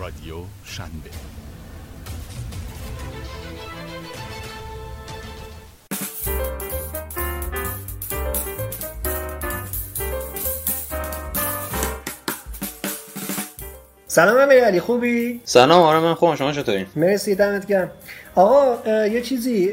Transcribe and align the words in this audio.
رادیو 0.00 0.36
شنبه 0.64 1.10
سلام 14.06 14.36
امیر 14.36 14.64
علی 14.64 14.80
خوبی؟ 14.80 15.40
سلام 15.44 15.82
آره 15.82 16.00
من 16.00 16.14
خوبم 16.14 16.36
شما 16.36 16.52
چطورین؟ 16.52 16.86
مرسی 16.96 17.34
دمت 17.34 17.66
گرم 17.66 17.90
آقا 18.34 19.06
یه 19.06 19.20
چیزی 19.20 19.72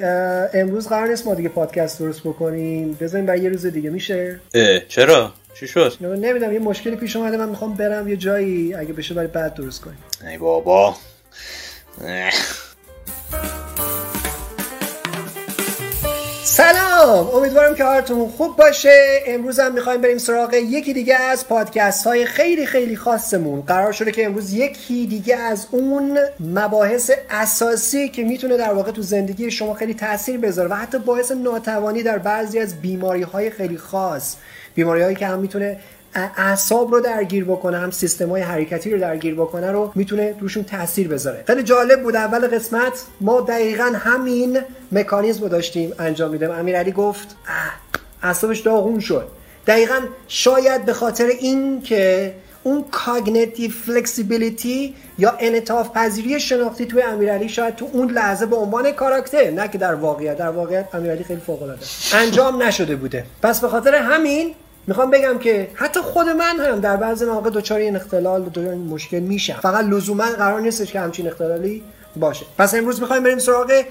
امروز 0.53 0.87
قرار 0.87 1.07
نیست 1.07 1.27
ما 1.27 1.35
دیگه 1.35 1.49
پادکست 1.49 1.99
درست 1.99 2.21
بکنیم 2.21 2.97
بزنیم 3.01 3.25
برای 3.25 3.39
یه 3.39 3.49
روز 3.49 3.65
دیگه 3.65 3.89
میشه؟ 3.89 4.39
اه 4.53 4.79
چرا؟ 4.79 5.33
چی 5.59 5.67
شد؟ 5.67 5.97
نمی‌دونم 6.01 6.53
یه 6.53 6.59
مشکلی 6.59 6.95
پیش 6.95 7.15
اومده 7.15 7.37
من 7.37 7.49
می‌خوام 7.49 7.73
برم 7.73 8.07
یه 8.07 8.17
جایی. 8.17 8.73
اگه 8.73 8.93
بشه 8.93 9.13
برای 9.13 9.27
بعد 9.27 9.53
درست 9.53 9.81
کنیم. 9.81 9.97
ای 10.27 10.37
بابا. 10.37 10.95
سلام. 16.57 17.35
امیدوارم 17.35 17.75
که 17.75 17.83
حالتون 17.83 18.27
خوب 18.27 18.55
باشه. 18.55 19.19
امروز 19.27 19.59
هم 19.59 19.73
می‌خوایم 19.73 20.01
بریم 20.01 20.17
سراغ 20.17 20.53
یکی 20.53 20.93
دیگه 20.93 21.15
از 21.15 21.47
پادکست 21.47 22.07
های 22.07 22.25
خیلی 22.25 22.65
خیلی 22.65 22.95
خاصمون. 22.95 23.61
قرار 23.61 23.91
شده 23.91 24.11
که 24.11 24.25
امروز 24.25 24.53
یکی 24.53 25.07
دیگه 25.07 25.35
از 25.35 25.67
اون 25.71 26.17
مباحث 26.39 27.11
اساسی 27.29 28.09
که 28.09 28.23
می‌تونه 28.23 28.57
در 28.57 28.73
واقع 28.73 28.91
تو 28.91 29.01
زندگی 29.01 29.51
شما 29.51 29.73
خیلی 29.73 29.93
تاثیر 29.93 30.37
بذاره 30.39 30.69
و 30.69 30.73
حتی 30.73 30.97
باعث 30.97 31.31
ناتوانی 31.31 32.03
در 32.03 32.17
بعضی 32.17 32.59
از 32.59 32.81
بیماری 32.81 33.21
های 33.21 33.49
خیلی 33.49 33.77
خاص. 33.77 34.35
بیماری 34.75 35.01
هایی 35.01 35.15
که 35.15 35.27
هم 35.27 35.39
می‌تونه 35.39 35.79
اعصاب 36.15 36.93
رو 36.93 36.99
درگیر 36.99 37.45
بکنه 37.45 37.77
هم 37.77 37.91
سیستم 37.91 38.29
های 38.29 38.41
حرکتی 38.41 38.91
رو 38.91 38.99
درگیر 38.99 39.35
بکنه 39.35 39.71
رو 39.71 39.91
می‌تونه 39.95 40.35
روشون 40.39 40.63
تاثیر 40.63 41.07
بذاره. 41.07 41.43
خیلی 41.47 41.63
جالب 41.63 42.03
بود 42.03 42.15
اول 42.15 42.47
قسمت 42.47 43.03
ما 43.21 43.41
دقیقا 43.41 43.93
همین 43.95 44.59
مکانیزم 44.91 45.41
رو 45.41 45.49
داشتیم 45.49 45.93
انجام 45.99 46.31
میدم 46.31 46.51
امیرعلی 46.51 46.91
گفت 46.91 47.35
اعصابش 48.23 48.59
داغون 48.59 48.99
شد. 48.99 49.27
دقیقا 49.67 49.99
شاید 50.27 50.85
به 50.85 50.93
خاطر 50.93 51.25
این 51.25 51.81
که 51.81 52.33
اون 52.63 52.85
cognitive 52.91 53.71
flexibility 53.71 54.95
یا 55.17 55.37
انعطاف 55.39 55.89
پذیری 55.93 56.39
شناختی 56.39 56.85
توی 56.85 57.01
امیرعلی 57.01 57.49
شاید 57.49 57.75
تو 57.75 57.89
اون 57.93 58.11
لحظه 58.11 58.45
به 58.45 58.55
عنوان 58.55 58.91
کاراکتر 58.91 59.49
نه 59.51 59.67
که 59.67 59.77
در 59.77 59.95
واقعیت 59.95 60.37
در 60.37 60.49
واقعیت 60.49 60.95
امیرعلی 60.95 61.23
خیلی 61.23 61.41
فوق 61.41 61.63
العاده 61.63 61.81
انجام 62.13 62.63
نشده 62.63 62.95
بوده. 62.95 63.25
پس 63.41 63.61
به 63.61 63.67
خاطر 63.67 63.95
همین 63.95 64.55
می‌خوام 64.87 65.11
بگم 65.11 65.37
که 65.39 65.69
حتی 65.73 65.99
خود 65.99 66.29
من 66.29 66.59
هم 66.59 66.79
در 66.79 66.95
بعضی 66.97 67.25
مواقع 67.25 67.49
دچار 67.49 67.79
این 67.79 67.95
اختلال 67.95 68.41
و 68.41 68.59
این 68.59 68.87
مشکل 68.87 69.19
میشم. 69.19 69.59
فقط 69.61 69.85
لزوما 69.85 70.25
قرار 70.25 70.61
نیستش 70.61 70.91
که 70.91 70.99
همچین 70.99 71.27
اختلالی 71.27 71.83
باشه. 72.15 72.45
پس 72.57 72.75
امروز 72.75 73.01
می‌خوایم 73.01 73.23
بریم 73.23 73.39
سراغ 73.39 73.83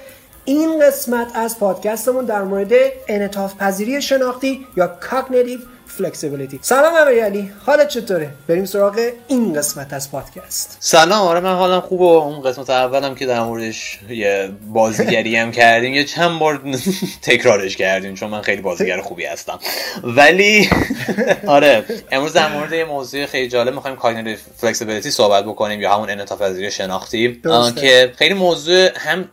این 0.45 0.87
قسمت 0.87 1.27
از 1.35 1.59
پادکستمون 1.59 2.25
در 2.25 2.43
مورد 2.43 2.73
انعطاف 3.09 3.57
پذیری 3.57 4.03
شناختی 4.03 4.67
یا 4.77 4.87
cognitive 4.87 5.59
flexibility 5.99 6.59
سلام 6.63 6.95
علی. 7.25 7.51
حالت 7.67 7.89
چطوره؟ 7.89 8.31
بریم 8.49 8.65
سراغ 8.65 9.11
این 9.29 9.53
قسمت 9.53 9.93
از 9.93 10.11
پادکست. 10.11 10.77
سلام. 10.81 11.27
آره 11.27 11.41
من 11.41 11.55
حالم 11.55 11.81
خوبه. 11.81 12.05
اون 12.05 12.43
قسمت 12.43 12.71
اولم 12.71 13.15
که 13.15 13.27
در 13.27 13.41
موردش 13.41 13.99
یه 14.09 14.51
بازیگری 14.73 15.37
هم 15.37 15.53
کردیم 15.53 15.95
یه 15.95 16.05
چند 16.05 16.39
بار 16.39 16.61
تکرارش 17.23 17.77
کردیم 17.77 18.15
چون 18.15 18.31
من 18.31 18.43
خیلی 18.43 18.63
بازیگر 18.63 19.01
خوبی 19.01 19.25
هستم. 19.25 19.59
ولی 20.05 20.71
آره 21.47 21.85
امروز 22.11 22.33
در 22.33 22.49
مورد 22.49 22.73
یه 22.73 22.85
موضوع 22.85 23.27
خیلی 23.27 23.49
جالب 23.49 23.75
می‌خوایم 23.75 23.97
cognitive 23.97 24.37
flexibility 24.57 25.11
صحبت 25.11 25.45
بکنیم 25.45 25.81
یا 25.81 25.95
همون 25.95 26.11
انعطاف 26.11 26.43
پذیری 26.43 26.71
شناختی. 26.71 27.41
که 27.77 28.13
خیلی 28.17 28.35
موضوع 28.35 28.89
هم 28.99 29.29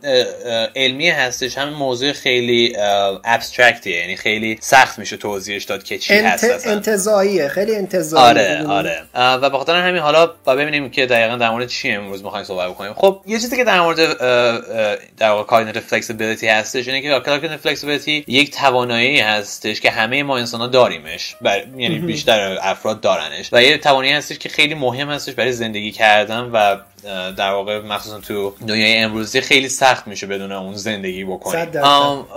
علمی 0.76 1.10
هستش 1.10 1.58
هم 1.58 1.68
موضوع 1.68 2.12
خیلی 2.12 2.76
abstract 3.24 3.82
یه 3.82 3.96
یعنی 3.96 4.16
خیلی 4.16 4.58
سخت 4.60 4.98
میشه 4.98 5.16
توضیحش 5.16 5.64
داد 5.64 5.82
که 5.82 5.98
چی 5.98 6.14
هست. 6.14 6.44
انتزاعیه 6.66 7.48
خیلی 7.48 7.76
انتزاعی 7.76 8.24
آره 8.24 8.66
آره. 8.66 9.02
و 9.14 9.50
به 9.50 9.58
خاطر 9.58 9.76
همین 9.76 10.02
حالا 10.02 10.30
با 10.44 10.54
ببینیم 10.54 10.90
که 10.90 11.06
دقیقا 11.06 11.36
در 11.36 11.50
مورد 11.50 11.68
چی 11.68 11.90
امروز 11.90 12.24
می‌خوایم 12.24 12.44
صحبت 12.44 12.68
بکنیم. 12.68 12.92
خب 12.94 13.20
یه 13.26 13.38
چیزی 13.38 13.56
که 13.56 13.64
در 13.64 13.80
مورد 13.80 14.18
در 15.16 15.30
واقع 15.30 15.42
cognitive 15.42 15.82
flexibility 15.82 16.48
هستش 16.48 16.88
اینه 16.88 17.02
که 17.02 17.20
cognitive 17.20 17.58
flexibility 17.58 18.24
یک 18.28 18.50
توانایی 18.50 19.20
هستش 19.20 19.80
که 19.80 19.90
همه 19.90 20.22
ما 20.22 20.38
انسان 20.38 20.60
ها 20.60 20.66
داریمش 20.66 21.36
بر... 21.40 21.64
یعنی 21.76 21.98
بیشتر 21.98 22.58
افراد 22.62 23.00
دارنش 23.00 23.48
و 23.52 23.62
یه 23.62 23.78
توانایی 23.78 24.12
هستش 24.12 24.38
که 24.38 24.48
خیلی 24.48 24.74
مهم 24.74 25.10
هستش 25.10 25.34
برای 25.34 25.52
زندگی 25.52 25.92
کردن 25.92 26.40
و 26.52 26.76
در 27.36 27.50
واقع 27.50 27.80
مخصوصا 27.80 28.20
تو 28.20 28.54
دنیای 28.68 28.96
امروزی 28.96 29.40
خیلی 29.40 29.68
سخت 29.68 30.06
میشه 30.06 30.26
بدون 30.26 30.52
اون 30.52 30.74
زندگی 30.74 31.24
بکنیم 31.24 31.68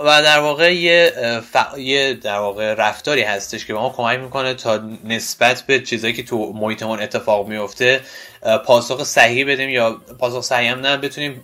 و 0.04 0.22
در 0.22 0.38
واقع 0.38 0.74
یه, 0.74 1.12
ف... 1.52 1.78
یه 1.78 2.14
در 2.14 2.38
واقع 2.38 2.74
رفتاری 2.74 3.22
هستش 3.22 3.66
که 3.66 3.72
به 3.72 3.78
ما 3.78 3.90
کمک 3.90 4.18
می‌کنه 4.18 4.54
تا 4.54 4.80
نسبت 5.04 5.62
به 5.66 5.80
چیزایی 5.80 6.12
که 6.12 6.22
تو 6.22 6.52
محیطمون 6.52 7.02
اتفاق 7.02 7.48
میفته 7.48 8.00
پاسخ 8.64 9.04
صحیح 9.04 9.52
بدیم 9.52 9.68
یا 9.68 9.96
پاسخ 10.18 10.44
صحیح 10.44 10.72
هم 10.72 10.80
نه 10.80 10.96
بتونیم 10.96 11.42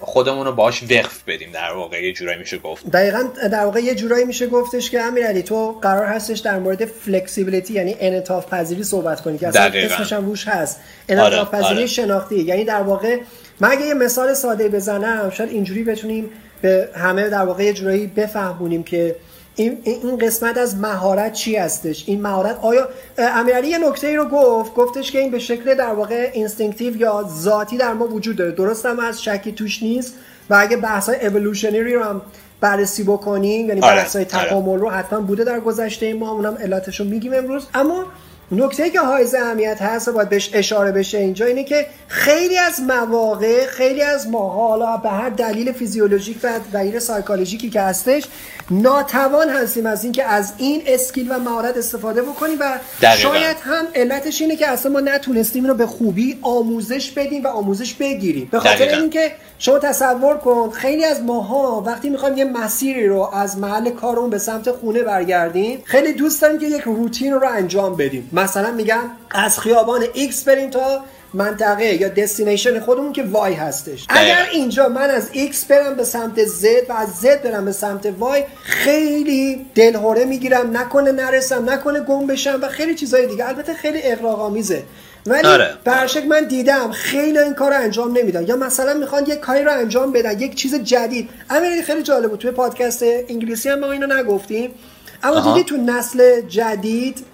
خودمون 0.00 0.46
رو 0.46 0.52
باش 0.52 0.82
وقف 0.82 1.22
بدیم 1.26 1.52
در 1.52 1.72
واقع. 1.72 2.02
یه 2.02 2.12
جورایی 2.12 2.38
میشه 2.38 2.58
گفت. 2.58 2.90
دقیقا 2.90 3.22
در 3.52 3.64
واقع 3.64 3.80
یه 3.80 3.94
جورایی 3.94 4.24
میشه 4.24 4.46
گفتش 4.46 4.90
که 4.90 5.00
امیرعلی 5.00 5.42
تو 5.42 5.72
قرار 5.72 6.06
هستش 6.06 6.38
در 6.38 6.58
مورد 6.58 6.84
فلکسیبیلیتی 6.84 7.74
یعنی 7.74 7.96
انعطاف 8.00 8.46
پذیری 8.46 8.84
صحبت 8.84 9.20
کنی 9.20 9.38
که 9.38 9.48
اصلا 9.48 9.62
اسمش 9.74 10.12
هم 10.12 10.26
روش 10.26 10.48
هست. 10.48 10.80
انعطاف 11.08 11.54
آره، 11.54 11.62
پذیری 11.62 11.78
آره. 11.78 11.86
شناختی. 11.86 12.36
یعنی 12.36 12.64
در 12.64 12.82
واقع 12.82 13.18
من 13.60 13.70
اگه 13.70 13.86
یه 13.86 13.94
مثال 13.94 14.34
ساده 14.34 14.68
بزنم 14.68 15.30
شاید 15.30 15.50
اینجوری 15.50 15.84
بتونیم 15.84 16.30
به 16.62 16.88
همه 16.94 17.28
در 17.28 17.42
واقع 17.42 17.64
یه 17.64 17.72
جورایی 17.72 18.06
بفهمونیم 18.06 18.82
که 18.82 19.16
این 19.56 19.78
این 19.84 20.18
قسمت 20.18 20.58
از 20.58 20.76
مهارت 20.76 21.32
چی 21.32 21.56
هستش؟ 21.56 22.04
این 22.06 22.22
مهارت 22.22 22.58
آیا 22.62 22.88
امیرعلی 23.18 23.68
یه 23.68 23.78
نکته 23.78 24.06
ای 24.06 24.16
رو 24.16 24.24
گفت 24.24 24.74
گفتش 24.74 25.12
که 25.12 25.18
این 25.18 25.30
به 25.30 25.38
شکل 25.38 25.74
در 25.74 25.94
واقع 25.94 26.30
instinctive 26.32 26.96
یا 26.96 27.28
ذاتی 27.28 27.76
در 27.76 27.92
ما 27.92 28.06
وجود 28.06 28.36
داره. 28.36 28.50
درست 28.50 28.86
هم 28.86 29.00
از 29.00 29.22
شکی 29.22 29.52
توش 29.52 29.82
نیست. 29.82 30.14
و 30.50 30.56
اگه 30.60 30.76
بحث 30.76 31.08
های 31.08 31.26
evolutionary 31.26 31.94
رو 31.94 32.04
هم 32.04 32.22
بررسی 32.60 33.02
بکنیم 33.02 33.68
یعنی 33.68 33.80
آره، 33.80 33.96
بحث 33.96 34.16
های 34.16 34.24
تکامل 34.24 34.78
رو 34.78 34.90
حتما 34.90 35.20
بوده 35.20 35.44
در 35.44 35.60
گذشته 35.60 36.14
ما 36.14 36.30
اونم 36.30 36.54
علتش 36.60 37.00
رو 37.00 37.06
میگیم 37.06 37.32
امروز. 37.34 37.66
اما 37.74 38.04
نکته 38.52 38.90
که 38.90 39.00
حائز 39.00 39.34
اهمیت 39.34 39.82
هست 39.82 40.08
و 40.08 40.12
باید 40.12 40.28
بهش 40.28 40.50
اشاره 40.52 40.92
بشه 40.92 41.18
اینجا 41.18 41.46
اینه 41.46 41.64
که 41.64 41.86
خیلی 42.08 42.58
از 42.58 42.80
مواقع 42.80 43.66
خیلی 43.66 44.02
از 44.02 44.28
ماها 44.28 44.68
حالا 44.68 44.96
به 44.96 45.08
هر 45.08 45.30
دلیل 45.30 45.72
فیزیولوژیک 45.72 46.36
و 46.42 46.48
دلیل 46.72 46.98
psychologic 46.98 47.64
ی 47.64 47.70
که 47.70 47.80
هستش 47.80 48.24
ناتوان 48.70 49.48
هستیم 49.48 49.86
از 49.86 50.04
اینکه 50.04 50.24
از 50.24 50.52
این 50.58 50.82
اسکیل 50.86 51.32
و 51.32 51.38
مهارت 51.38 51.76
استفاده 51.76 52.22
بکنیم 52.22 52.56
و 52.60 52.78
دقیقا. 53.02 53.16
شاید 53.16 53.56
هم 53.60 53.86
علتش 53.94 54.40
اینه 54.40 54.56
که 54.56 54.68
اصلا 54.68 54.92
ما 54.92 55.00
نتونستیم 55.00 55.64
اینو 55.64 55.74
به 55.74 55.86
خوبی 55.86 56.38
آموزش 56.42 57.10
بدیم 57.10 57.44
و 57.44 57.46
آموزش 57.46 57.94
بگیریم. 57.94 58.48
به 58.52 58.60
خاطر 58.60 58.88
اینکه 58.88 59.32
شما 59.58 59.78
تصور 59.78 60.36
کن 60.36 60.70
خیلی 60.70 61.04
از 61.04 61.22
ماها 61.22 61.82
وقتی 61.86 62.10
می‌خوایم 62.10 62.38
یه 62.38 62.44
مسیری 62.44 63.06
رو 63.06 63.30
از 63.34 63.58
محل 63.58 63.90
کارمون 63.90 64.30
به 64.30 64.38
سمت 64.38 64.70
خونه 64.70 65.02
برگردیم 65.02 65.82
خیلی 65.84 66.12
دوست 66.12 66.42
داریم 66.42 66.58
که 66.58 66.66
یک 66.66 66.82
روتین 66.82 67.32
رو 67.32 67.48
انجام 67.48 67.96
بدیم. 67.96 68.28
مثلا 68.40 68.70
میگم 68.70 69.02
از 69.30 69.58
خیابان 69.58 70.04
X 70.04 70.44
بریم 70.46 70.70
تا 70.70 71.04
منطقه 71.34 71.84
یا 71.84 72.08
دستینیشن 72.08 72.80
خودمون 72.80 73.12
که 73.12 73.22
وای 73.22 73.54
هستش. 73.54 74.06
اگر 74.08 74.46
اینجا 74.52 74.88
من 74.88 75.10
از 75.10 75.28
X 75.32 75.64
برم 75.68 75.94
به 75.94 76.04
سمت 76.04 76.44
Z 76.44 76.64
و 76.88 76.92
از 76.92 77.08
Z 77.22 77.26
برم 77.44 77.64
به 77.64 77.72
سمت 77.72 78.14
وای 78.18 78.44
خیلی 78.62 79.66
دلهوره 79.74 80.24
می‌گیرم 80.24 80.76
نکنه 80.76 81.12
نرسم 81.12 81.70
نکنه 81.70 82.00
گم 82.00 82.26
بشم 82.26 82.58
و 82.62 82.68
خیلی 82.68 82.94
چیزای 82.94 83.26
دیگه. 83.26 83.48
البته 83.48 83.74
خیلی 83.74 84.02
اغراق‌آمیزه. 84.02 84.82
ولی 85.26 85.48
آره. 85.48 85.74
برشک 85.84 86.26
من 86.26 86.44
دیدم 86.44 86.90
خیلی 86.90 87.38
این 87.38 87.54
کار 87.54 87.70
رو 87.70 87.82
انجام 87.82 88.18
نمیدن. 88.18 88.46
یا 88.46 88.56
مثلا 88.56 88.94
می‌خوان 88.94 89.26
یک 89.26 89.40
کاری 89.40 89.64
رو 89.64 89.72
انجام 89.72 90.12
بدن 90.12 90.40
یک 90.40 90.54
چیز 90.54 90.74
جدید. 90.74 91.30
امیر 91.50 91.82
خیلی 91.82 92.02
جالب 92.02 92.30
بود. 92.30 92.38
توی 92.38 92.50
پادکست 92.50 93.02
انگلیسی 93.02 93.68
هم 93.68 93.78
ما 93.78 93.92
اینو 93.92 94.06
نگفتیم. 94.06 94.74
اما 95.22 95.54
دیدی 95.54 95.64
تو 95.64 95.76
نسل 95.76 96.40
جدید 96.40 97.24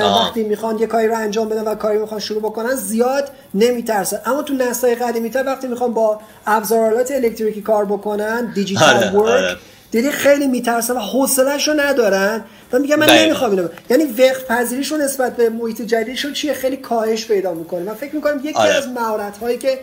وقتی 0.00 0.44
می‌خوان 0.44 0.78
یه 0.78 0.86
کاری 0.86 1.08
رو 1.08 1.14
انجام 1.16 1.48
بدن 1.48 1.62
و 1.62 1.74
کاری 1.74 1.98
می‌خوان 1.98 2.20
شروع 2.20 2.42
بکنن 2.42 2.74
زیاد 2.74 3.28
نمیترسن 3.54 4.18
اما 4.26 4.42
تو 4.42 4.54
نسل 4.54 4.94
قدیمی 4.94 5.30
تر 5.30 5.46
وقتی 5.46 5.66
می‌خوان 5.66 5.92
با 5.92 6.20
ابزارالات 6.46 7.10
الکتریکی 7.10 7.62
کار 7.62 7.84
بکنن 7.84 8.52
دیجیتال 8.54 8.96
آره، 8.96 9.10
ورک 9.10 9.28
آره. 9.28 9.56
دیدی 9.90 10.10
خیلی 10.10 10.46
میترسن 10.46 10.96
و 10.96 11.00
حوصله‌اش 11.00 11.68
رو 11.68 11.74
ندارن 11.74 12.44
و 12.72 12.78
میگن 12.78 12.96
من. 12.96 13.10
نمی‌خوام 13.10 13.50
اینو 13.50 13.68
یعنی 13.90 14.04
وفق 14.04 14.46
پذیریشون 14.46 15.02
نسبت 15.02 15.36
به 15.36 15.48
محیط 15.48 15.82
جدیدشون 15.82 16.32
چیه 16.32 16.54
خیلی 16.54 16.76
کاهش 16.76 17.26
پیدا 17.26 17.54
می‌کنه 17.54 17.82
من 17.82 17.94
فکر 17.94 18.14
می‌کنم 18.14 18.38
یکی 18.38 18.54
آره. 18.54 18.74
از 18.74 18.88
مهارت 18.88 19.38
هایی 19.38 19.58
که 19.58 19.78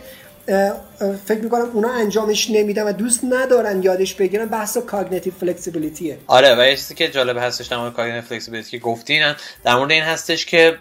فکر 1.26 1.40
می‌کنم 1.42 1.70
اونا 1.74 1.92
انجامش 1.92 2.50
نمیدن 2.50 2.82
و 2.82 2.92
دوست 2.92 3.20
ندارن 3.24 3.82
یادش 3.82 4.14
بگیرن 4.14 4.46
بحث 4.46 4.78
cognitive 4.78 5.32
flexibility 5.40 6.11
ه 6.11 6.18
آره 6.26 6.54
و 6.54 6.70
چیزی 6.70 6.94
که 6.94 7.08
جالب 7.08 7.36
هستش 7.38 7.66
در 7.66 7.76
مورد 7.76 7.92
cognitive 7.92 8.28
flexibility 8.28 8.70
که 8.70 8.78
گفتین 8.78 9.34
در 9.64 9.74
مورد 9.76 9.90
این 9.90 10.02
هستش 10.02 10.46
که 10.46 10.78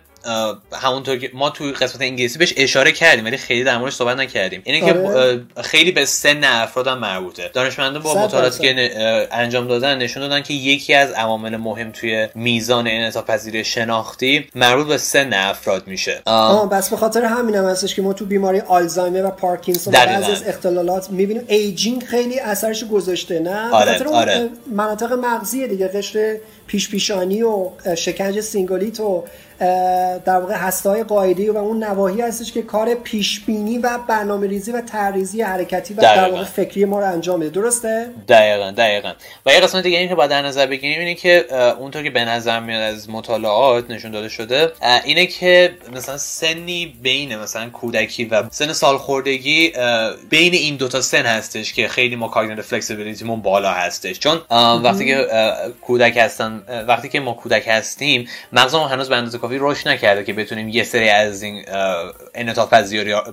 همونطور 0.74 1.18
که 1.18 1.31
ما 1.33 1.50
تو 1.50 1.63
قسمت 1.63 2.01
انگلیسی 2.01 2.39
بهش 2.39 2.54
اشاره 2.57 2.92
کردیم 2.92 3.25
ولی 3.25 3.38
خیلی 3.38 3.63
در 3.63 3.77
موردش 3.77 3.95
صحبت 3.95 4.18
نکردیم 4.18 4.62
اینه 4.66 4.80
که 4.80 5.00
آره. 5.00 5.45
خیلی 5.63 5.92
به 5.92 6.06
سن 6.06 6.44
افراد 6.44 6.88
هم 6.88 7.00
مربوطه 7.00 7.50
دانشمندان 7.54 8.01
با 8.01 8.24
مطالعاتی 8.24 8.60
که 8.60 9.27
انجام 9.31 9.68
دادن 9.68 9.98
نشون 9.98 10.24
دادن 10.24 10.42
که 10.42 10.54
یکی 10.54 10.94
از 10.94 11.12
عوامل 11.12 11.57
مهم 11.57 11.92
توی 11.92 12.27
میزان 12.36 12.88
انعطاف 12.88 13.30
پذیری 13.30 13.66
شناختی 13.66 14.48
مربوط 14.56 14.88
به 14.88 14.98
سن 14.98 15.33
افراد 15.33 15.88
میشه 15.88 16.21
آه 16.25 16.69
پس 16.70 16.90
به 16.89 16.98
خاطر 16.98 17.25
همینم 17.25 17.66
هستش 17.66 17.95
که 17.95 18.01
ما 18.01 18.13
تو 18.13 18.25
بیماری 18.25 18.60
آلزایمر 18.60 19.25
و 19.25 19.30
پارکینسون 19.30 19.94
بعضی 19.94 20.31
از 20.31 20.44
اختلالات 20.48 21.12
می‌بینیم 21.12 21.44
aging 21.48 22.04
خیلی 22.04 22.39
اثرش 22.39 22.83
گذاشته 22.83 23.39
نه 23.39 23.71
آره. 23.71 23.92
خاطر 23.92 24.07
آره. 24.07 24.50
مناطق 24.75 25.13
مغزی 25.13 25.68
دیگه 25.68 25.88
قشر 25.88 26.38
پیش 26.69 26.89
پیشانی 26.89 27.44
و 27.44 27.69
شکنج 27.95 28.42
cingulate 28.42 29.00
و 29.00 29.24
در 30.25 30.39
واقع 30.39 30.54
هسته‌های 30.54 31.04
قاعده 31.04 31.51
و 31.51 31.57
اون 31.57 31.83
نواحی 31.83 32.21
هستش 32.21 32.51
که 32.51 32.62
کار 32.62 32.94
پیش 32.94 33.39
بینی 33.39 33.77
و 33.77 33.98
برنامه 34.07 34.48
ریزی 34.48 34.71
و 34.71 34.81
طرح‌ریزی 34.81 35.42
حرکتی 35.42 35.94
و 35.94 36.01
در 36.01 36.30
واقع 36.30 36.44
فکری 36.44 36.86
ما 36.86 37.00
رو 37.00 37.06
انجام 37.06 37.39
میده. 37.39 37.51
درسته؟ 37.51 38.10
دقیقا 38.27 38.71
دقیقا. 38.71 39.13
و 39.45 39.54
یه 39.54 39.60
قسمت 39.60 39.83
دیگه 39.83 39.98
این 39.98 40.10
که 40.10 40.16
باید 40.16 40.30
در 40.30 40.42
نظر 40.42 40.66
بگیریم 40.66 41.00
اینه 41.00 41.16
که 41.16 41.45
اونطور 41.80 42.04
که 42.04 42.10
به 42.10 42.25
نظر 42.25 42.60
میاد 42.60 42.81
از 42.81 43.10
مطالعات 43.10 43.92
نشون 43.92 44.12
داده 44.12 44.30
شده 44.30 44.71
اینه 45.06 45.25
که 45.25 45.74
مثلا 45.95 46.18
سنی 46.18 46.95
بین 47.01 47.38
مثلا 47.38 47.69
کودکی 47.69 48.25
و 48.25 48.44
سن 48.51 48.74
سالخوردگی 48.74 49.74
بین 50.30 50.54
این 50.54 50.75
دوتا 50.75 51.01
سن 51.01 51.25
هستش 51.25 51.74
که 51.74 51.88
خیلی 51.88 52.16
ما 52.16 52.27
cognitive 52.28 52.64
flexibility 52.64 53.25
مون 53.25 53.42
بالا 53.42 53.71
هستش. 53.71 54.19
چون 54.19 54.42
وقتی 54.83 55.06
که 55.06 55.27
کودک 55.81 56.18
هستن 56.18 56.59
وقتی 56.88 57.10
که 57.10 57.20
ما 57.20 57.34
کودک 57.34 57.68
هستیم 57.68 58.28
مغزمون 58.54 58.90
هنوز 58.90 59.10
به 59.10 59.16
اندازه 59.16 59.38
کافی 59.38 59.58
رشد 59.60 59.88
نکرده 59.88 60.24
که 60.24 60.34
بتونیم 60.34 60.70
یه 60.70 60.84
سری 60.84 61.10
از 61.10 61.42
این 61.42 61.66
انعطاف 62.36 62.74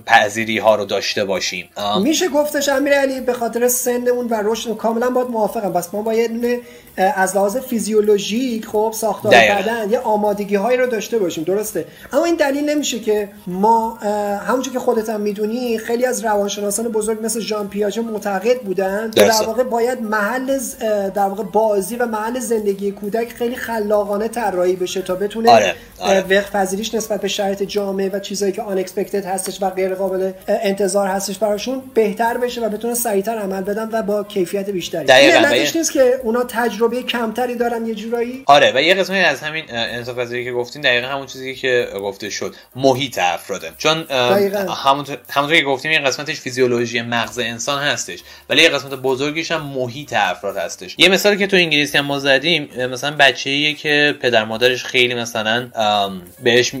پذیری 0.05 0.57
ها 0.57 0.75
رو 0.75 0.85
داشته 0.85 1.25
باشیم. 1.25 1.69
میشه 2.01 2.27
گفتش 2.27 2.69
امیر 2.69 2.93
علی 2.93 3.21
به 3.21 3.33
خاطر 3.33 3.67
سنمون 3.67 4.27
و 4.27 4.41
رشد 4.43 4.77
کاملا 4.77 5.09
باید 5.09 5.27
موافقم. 5.27 5.73
پس 5.73 5.93
ما 5.93 6.01
باید 6.01 6.61
از 6.97 7.35
لحاظ 7.35 7.57
فیزیولوژیک 7.57 8.65
خب 8.65 8.93
ساختار 8.95 9.31
بدن 9.31 9.89
یه 9.91 9.99
آمادگی 9.99 10.55
هایی 10.55 10.77
رو 10.77 10.87
داشته 10.87 11.19
باشیم. 11.19 11.43
درسته. 11.43 11.85
اما 12.13 12.25
این 12.25 12.35
دلیل 12.35 12.69
نمیشه 12.69 12.99
که 12.99 13.29
ما 13.47 13.95
همونجور 14.47 14.73
که 14.73 14.79
خودت 14.79 15.09
هم 15.09 15.21
می‌دونی 15.21 15.77
خیلی 15.77 16.05
از 16.05 16.25
روانشناسان 16.25 16.87
بزرگ 16.87 17.25
مثل 17.25 17.39
ژان 17.39 17.69
پیاژه 17.69 18.01
معتقد 18.01 18.61
بودن 18.61 19.09
در 19.09 19.31
واقع 19.31 19.63
باید 19.63 20.01
محل 20.01 20.59
در 21.09 21.25
واقع 21.25 21.43
بازی 21.43 21.95
و 21.95 22.05
محل 22.05 22.39
زندگی 22.39 22.91
کودک 22.91 23.16
خیلی 23.25 23.55
خلاقانه 23.55 24.27
طراحی 24.27 24.75
بشه 24.75 25.01
تا 25.01 25.15
بتونه 25.15 25.51
آره. 25.51 25.75
آره. 25.99 26.41
پذیریش 26.41 26.93
نسبت 26.93 27.21
به 27.21 27.27
شرایط 27.27 27.63
جامعه 27.63 28.09
و 28.09 28.19
چیزایی 28.19 28.51
که 28.51 28.61
آن 28.61 28.77
هستش 29.25 29.61
و 29.61 29.69
غیر 29.69 29.95
قابل 29.95 30.31
انتظار 30.47 31.07
هستش 31.07 31.37
براشون 31.37 31.81
بهتر 31.93 32.37
بشه 32.37 32.61
و 32.61 32.69
بتونه 32.69 32.93
سریعتر 32.93 33.37
عمل 33.37 33.61
بدن 33.61 33.89
و 33.91 34.01
با 34.01 34.23
کیفیت 34.23 34.69
بیشتری 34.69 35.11
این 35.11 35.67
نیست 35.75 35.91
که 35.91 36.19
اونا 36.23 36.43
تجربه 36.43 37.03
کمتری 37.03 37.55
دارن 37.55 37.85
یه 37.85 37.95
جورایی 37.95 38.43
آره 38.45 38.71
و 38.75 38.81
یه 38.81 38.93
قسمی 38.93 39.19
از 39.19 39.41
همین 39.41 39.65
انصاف 39.69 40.17
پذیری 40.17 40.45
که 40.45 40.51
گفتین 40.51 40.81
دقیقا 40.81 41.07
همون 41.07 41.27
چیزی 41.27 41.55
که 41.55 41.87
گفته 42.01 42.29
شد 42.29 42.55
محیط 42.75 43.19
افراده 43.21 43.71
چون 43.77 44.05
همونطور 44.83 45.17
همونطور 45.29 45.57
که 45.57 45.63
گفتیم 45.63 45.91
این 45.91 46.03
قسمتش 46.03 46.39
فیزیولوژی 46.39 47.01
مغز 47.01 47.39
انسان 47.39 47.83
هستش 47.83 48.19
ولی 48.49 48.61
یه 48.61 48.69
قسمت 48.69 48.93
بزرگیش 48.93 49.51
هم 49.51 49.61
محیط 49.61 50.13
افراد 50.13 50.57
هستش 50.57 50.95
یه 50.97 51.09
مثالی 51.09 51.37
که 51.37 51.47
تو 51.47 51.57
انگلیسی 51.57 51.97
هم 51.97 52.05
ما 52.05 52.19
زدیم 52.19 52.69
مثلا 52.97 53.15
بچه‌ایه 53.19 53.73
که 53.73 54.15
پدر 54.21 54.45
مادرش 54.45 54.83
خیلی 54.83 55.15
مثلا 55.15 55.69
بهش 56.43 56.71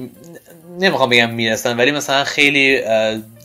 نمی‌خوام 0.79 1.09
بگم 1.09 1.29
می‌رسن 1.29 1.77
ولی 1.77 1.91
مثلا 1.91 2.23
خیلی 2.23 2.81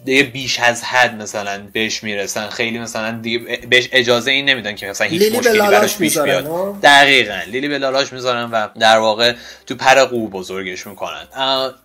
دیگه 0.04 0.22
بیش 0.22 0.60
از 0.60 0.84
حد 0.84 1.22
مثلا 1.22 1.60
بهش 1.72 2.02
می‌رسن 2.02 2.48
خیلی 2.48 2.78
مثلا 2.78 3.18
دیگه 3.22 3.58
بهش 3.70 3.88
اجازه 3.92 4.30
این 4.30 4.48
نمیدن 4.48 4.74
که 4.74 4.86
مثلا 4.86 5.06
هیچ 5.06 5.34
مشکلی 5.34 5.58
براش 5.58 5.98
پیش 5.98 6.18
بیاد. 6.18 6.80
دقیقا. 6.80 7.38
لیلی 7.46 7.68
به 7.68 7.78
لالاش 7.78 8.12
می‌ذارن 8.12 8.50
و 8.50 8.68
در 8.80 8.98
واقع 8.98 9.32
تو 9.66 9.74
پر 9.74 10.04
قو 10.04 10.28
بزرگش 10.28 10.86
می‌کنن. 10.86 11.24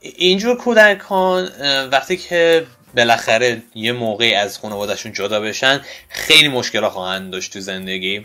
اینجور 0.01 0.57
کودکان 0.57 1.49
وقتی 1.91 2.17
که 2.17 2.65
بالاخره 2.95 3.61
یه 3.75 3.91
موقعی 3.91 4.33
از 4.33 4.59
خانوادهشون 4.59 5.13
جدا 5.13 5.39
بشن 5.39 5.81
خیلی 6.09 6.47
مشکل 6.47 6.87
خواهند 6.87 7.31
داشت 7.31 7.53
تو 7.53 7.59
زندگی. 7.59 8.23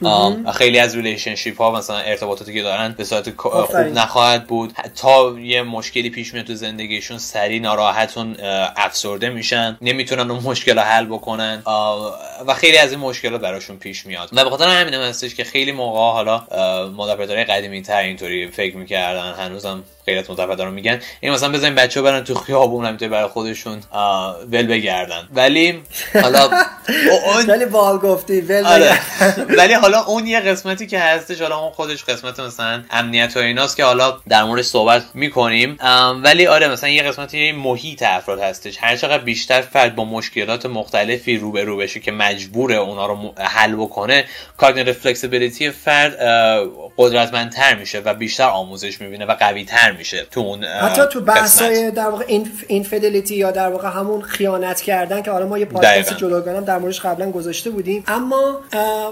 خیلی 0.54 0.78
از 0.78 0.96
relationship 0.96 1.58
ها 1.58 1.70
مثلا 1.70 1.98
ارتباطاتی 1.98 2.54
که 2.54 2.62
دارن 2.62 2.94
به 2.98 3.04
صورت 3.04 3.40
خوب 3.40 3.76
نخواهد 3.76 4.46
بود. 4.46 4.72
تا 4.96 5.38
یه 5.38 5.62
مشکلی 5.62 6.10
پیش 6.10 6.34
میاد 6.34 6.46
تو 6.46 6.54
زندگیشون 6.54 7.18
سریع 7.18 7.60
ناراحتن 7.60 8.36
افسرده 8.76 9.28
میشن 9.30 9.78
نمی‌تونن 9.80 10.30
اون 10.30 10.42
مشکل 10.42 10.74
رو 10.74 10.80
حل 10.80 11.04
بکنن. 11.04 11.62
و 12.46 12.54
خیلی 12.54 12.78
از 12.78 12.90
این 12.90 13.00
مشکلات 13.00 13.40
براشون 13.40 13.76
پیش 13.76 14.06
میاد. 14.06 14.28
و 14.32 14.44
به 14.44 14.50
خاطر 14.50 14.68
همین 14.68 14.94
هستش 14.94 15.34
که 15.34 15.44
خیلی 15.44 15.72
موقع 15.72 15.98
حالا 15.98 16.46
مادر 16.96 17.44
قدیمی 17.44 17.82
تر 17.82 18.00
اینطوری 18.00 18.48
فکر 18.48 18.76
می‌کردن. 18.76 19.34
هنوزم 19.34 19.82
خیلی 20.04 20.18
از 20.18 20.30
رو 20.60 20.70
میگن. 20.70 21.00
این 21.20 21.32
مثلا 21.32 21.52
بزنین 21.52 21.74
بچه 21.74 22.02
برن 22.02 22.24
تو 22.24 22.34
خیابون 22.34 22.84
همینطوری 22.84 23.10
برای 23.10 23.28
خودشون 23.28 23.80
ول 24.52 24.66
بگردن. 24.66 25.28
ولی 25.34 25.82
حالا 26.22 26.50
ولی 27.48 27.64
بال 27.66 27.98
گفتی 27.98 28.40
ول 28.40 28.66
آره. 28.66 28.98
ولی 29.58 29.74
حالا 29.74 30.04
اون 30.04 30.26
یه 30.26 30.40
قسمتی 30.40 30.86
که 30.86 30.98
هستش 30.98 31.40
حالا 31.40 31.58
اون 31.58 31.72
خودش 31.72 32.04
قسمت 32.04 32.40
مثلا 32.40 32.82
امنیت 32.90 33.36
و 33.36 33.40
ایناست 33.40 33.76
که 33.76 33.84
حالا 33.84 34.18
در 34.28 34.44
موردش 34.44 34.64
صحبت 34.64 35.04
می‌کنیم. 35.14 35.78
ولی 36.24 36.46
آره 36.46 36.68
مثلا 36.68 36.90
یه 36.90 37.02
قسمتی 37.02 37.52
محیط 37.52 38.02
افراد 38.02 38.40
هستش. 38.40 38.76
هر 38.80 38.96
چقدر 38.96 39.24
بیشتر 39.24 39.60
فرد 39.60 39.94
با 39.94 40.04
مشکلات 40.04 40.66
مختلفی 40.66 41.36
روبرو 41.36 41.76
بشه 41.76 42.00
که 42.00 42.12
مجبور 42.12 42.72
اونا 42.72 43.06
رو 43.06 43.34
حل 43.38 43.74
بکنه 43.74 44.24
cognitive 44.56 44.92
flexibility 44.92 45.70
فرد 45.70 46.16
قدرتمندتر 46.96 47.74
میشه 47.74 47.98
و 47.98 48.14
بیشتر 48.14 48.48
آموزش 48.48 49.00
می‌بینه 49.00 49.24
و 49.24 49.34
قوی 49.34 49.64
تر 49.92 49.98
میشه 49.98 50.26
تو 50.30 50.40
اون 50.40 50.64
حتی 50.64 51.02
تو 51.12 51.20
بحثای 51.20 51.90
در 51.90 52.08
واقع 52.08 52.24
infidelity 52.68 53.36
یا 53.36 53.50
در 53.50 53.68
واقع 53.68 53.88
همون 53.88 54.22
خیانت 54.22 54.80
کردن 54.80 55.22
که 55.22 55.30
حالا 55.30 55.46
ما 55.46 55.58
یه 55.58 55.64
پادکست 55.64 56.16
جداگانه‌م 56.16 56.64
در 56.64 56.78
موردش 56.78 57.00
قبلا 57.00 57.30
گذاشته 57.30 57.70
بودیم. 57.70 58.04
اما 58.06 58.60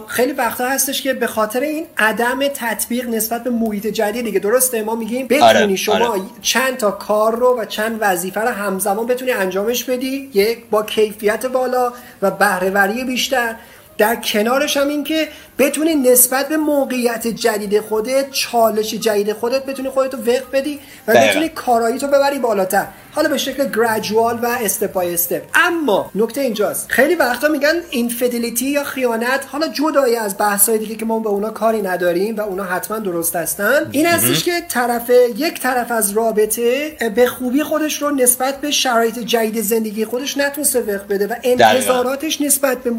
خیلی 0.06 0.32
وقتا 0.32 0.68
هستش 0.68 1.02
که 1.02 1.14
به 1.14 1.26
خاطر 1.26 1.60
این 1.60 1.86
عدم 1.98 2.48
تطبیق 2.54 3.08
نسبت 3.08 3.44
به 3.44 3.50
محیط 3.50 3.86
جدید 3.86 4.24
دیگه. 4.24 4.38
درسته؟ 4.38 4.82
ما 4.82 4.94
میگیم 4.94 5.26
بتونی 5.26 5.44
آره. 5.44 5.76
شما 5.76 6.08
آره. 6.08 6.20
چند 6.42 6.76
تا 6.76 6.90
کار 6.90 7.36
رو 7.36 7.60
و 7.60 7.64
چند 7.64 7.98
وظیفه 8.00 8.40
رو 8.40 8.48
همزمان 8.48 9.06
بتونی 9.06 9.30
انجامش 9.30 9.84
بدی. 9.84 10.30
یک 10.34 10.58
با 10.70 10.82
کیفیت 10.82 11.46
بالا 11.46 11.92
و 12.22 12.30
بهرهوری 12.30 13.04
بیشتر. 13.04 13.56
در 13.98 14.16
کنارش 14.16 14.76
هم 14.76 14.88
این 14.88 15.04
که 15.04 15.28
بتونی 15.60 15.94
نسبت 15.94 16.48
به 16.48 16.56
موقعیت 16.56 17.26
جدید 17.26 17.80
خودت 17.80 18.30
چالش 18.30 18.94
جدید 18.94 19.32
خودت 19.32 19.66
بتونی 19.66 19.88
خودتو 19.88 20.16
وقت 20.16 20.50
بدی 20.52 20.80
و 21.08 21.12
بتونی 21.12 21.48
کارایی 21.48 21.98
تو 21.98 22.06
ببری 22.06 22.38
بالاتر. 22.38 22.86
حالا 23.12 23.28
به 23.28 23.38
شکل 23.38 23.68
گرادوال 23.68 24.38
و 24.42 24.46
استپ 24.46 24.92
بای 24.92 25.14
استپ 25.14 25.42
اما 25.54 26.10
نکته 26.14 26.40
اینجاست. 26.40 26.86
خیلی 26.88 27.14
وقتا 27.14 27.48
میگن 27.48 27.74
اینفیدلیتی 27.90 28.66
یا 28.66 28.84
خیانت 28.84 29.46
حالا 29.52 29.68
جدایی 29.68 30.16
از 30.16 30.38
بحثای 30.38 30.78
دیگه 30.78 30.94
که 30.94 31.04
ما 31.04 31.18
به 31.18 31.28
اونا 31.28 31.50
کاری 31.50 31.82
نداریم 31.82 32.36
و 32.36 32.40
اونا 32.40 32.64
حتما 32.64 32.98
درست 32.98 33.36
هستن. 33.36 33.88
این 33.92 34.06
هستش 34.06 34.44
که 34.44 34.52
طرف 34.68 35.10
یک 35.36 35.60
طرف 35.60 35.90
از 35.90 36.10
رابطه 36.10 36.96
به 37.14 37.26
خوبی 37.26 37.62
خودش 37.62 38.02
رو 38.02 38.10
نسبت 38.10 38.60
به 38.60 38.70
شرایط 38.70 39.18
جدید 39.18 39.60
زندگی 39.60 40.04
خودش 40.04 40.36
نتونسته 40.38 40.80
وقت 40.80 41.06
بده 41.06 41.26
و 41.26 41.34
انتظاراتش 41.42 42.40
نسبت 42.40 42.78
به 42.78 42.90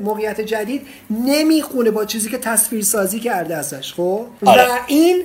موقعیت 0.00 0.40
جدید 0.40 0.86
نمی‌خونه 1.10 1.90
با 2.00 2.06
چیزی 2.06 2.30
که 2.30 2.38
تصویر 2.38 2.84
سازی 2.84 3.20
کرده 3.20 3.56
ازش 3.56 3.94
خب؟ 3.94 4.26
آره. 4.44 4.62
و 4.62 4.78
این 4.86 5.22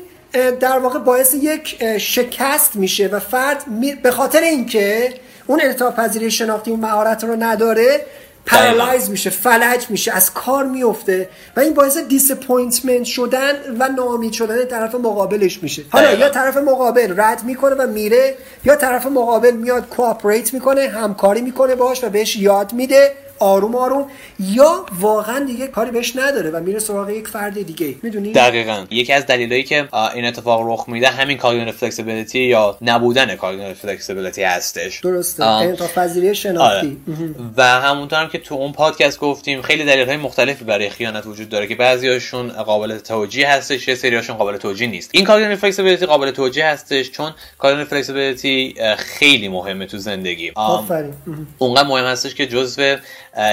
در 0.59 0.79
واقع 0.79 0.99
باعث 0.99 1.33
یک 1.33 1.83
شکست 1.97 2.75
میشه 2.75 3.07
و 3.07 3.19
فرد 3.19 3.65
به 4.03 4.11
خاطر 4.11 4.41
اینکه 4.41 5.13
اون 5.47 5.61
انعطاف 5.61 5.95
پذیری 5.95 6.31
شناختی 6.31 6.71
اون 6.71 6.79
مهارت 6.79 7.23
رو 7.23 7.35
نداره 7.39 8.05
paralyze 8.45 9.09
میشه 9.09 9.29
فلج 9.29 9.85
میشه 9.89 10.11
از 10.11 10.33
کار 10.33 10.65
میفته 10.65 11.29
و 11.55 11.59
این 11.59 11.73
باعث 11.73 11.97
disappointment 11.97 13.03
شدن 13.03 13.53
و 13.79 13.89
ناامید 13.89 14.33
شدن 14.33 14.65
طرف 14.65 14.95
مقابلش 14.95 15.63
میشه. 15.63 15.83
حالا 15.89 16.13
یا 16.13 16.29
طرف 16.29 16.57
مقابل 16.57 17.13
رد 17.17 17.43
می‌کنه 17.43 17.75
و 17.75 17.87
میره 17.87 18.35
یا 18.65 18.75
طرف 18.75 19.05
مقابل 19.05 19.51
میاد 19.51 19.87
cooperate 19.89 20.53
می‌کنه 20.53 20.87
همکاری 20.87 21.41
می‌کنه 21.41 21.75
باش 21.75 22.03
و 22.03 22.09
بهش 22.09 22.35
یاد 22.35 22.73
میده 22.73 23.11
آروم 23.39 23.75
آروم 23.75 24.07
یا 24.39 24.85
واقعا 24.99 25.39
دیگه 25.39 25.67
کاری 25.67 25.91
بهش 25.91 26.15
نداره 26.15 26.49
و 26.49 26.59
میره 26.59 26.79
سراغ 26.79 27.09
یک 27.09 27.27
فرد 27.27 27.61
دیگه. 27.61 27.95
می‌دونی؟ 28.03 28.31
دقیقا. 28.31 28.85
یکی 28.91 29.13
از 29.13 29.25
دلایلی 29.25 29.63
که 29.63 29.87
این 30.15 30.25
اتفاق 30.25 30.61
رخ 30.65 30.89
میده 30.89 31.07
همین 31.07 31.37
cognitive 31.37 31.73
flexibility 31.73 32.39
یا 32.39 32.77
نبودن 32.81 33.35
cognitive 33.35 33.73
flexibility 33.73 34.43
هستش. 34.43 34.99
درسته. 34.99 35.45
انعطاف 35.45 35.97
پذیری 35.97 36.35
شناختی. 36.35 36.97
آره. 37.07 37.29
و 37.57 37.63
همونطور 37.63 38.19
هم 38.21 38.29
که 38.29 38.37
تو 38.37 38.55
اون 38.55 38.71
پادکست 38.71 39.19
گفتیم 39.19 39.61
خیلی 39.61 39.83
دلیل 39.83 40.07
های 40.07 40.17
مختلفی 40.17 40.65
برای 40.65 40.89
خیانت 40.89 41.25
وجود 41.25 41.49
داره 41.49 41.67
که 41.67 41.75
بعضیاشون 41.75 42.49
قابل 42.49 42.97
توجیه 42.97 43.49
هستش 43.49 43.87
یه 43.87 43.95
سریاشون 43.95 44.37
قابل 44.37 44.57
توجیه 44.57 44.87
نیست. 44.87 45.09
این 45.13 45.25
cognitive 45.25 45.55
flexibility 45.55 46.05
قابل 46.05 46.31
توجیه 46.31 46.65
هستش 46.65 47.11
چون 47.11 47.31
cognitive 47.57 47.89
flexibility 47.89 48.75
خیلی 48.97 49.47
مهمه 49.47 49.85
تو 49.85 49.97
زندگی. 49.97 50.51
آفرین. 50.55 51.13
اونقدر 51.57 51.87
مهم 51.87 52.05
هستش 52.05 52.35
که 52.35 52.47
جزو 52.47 52.95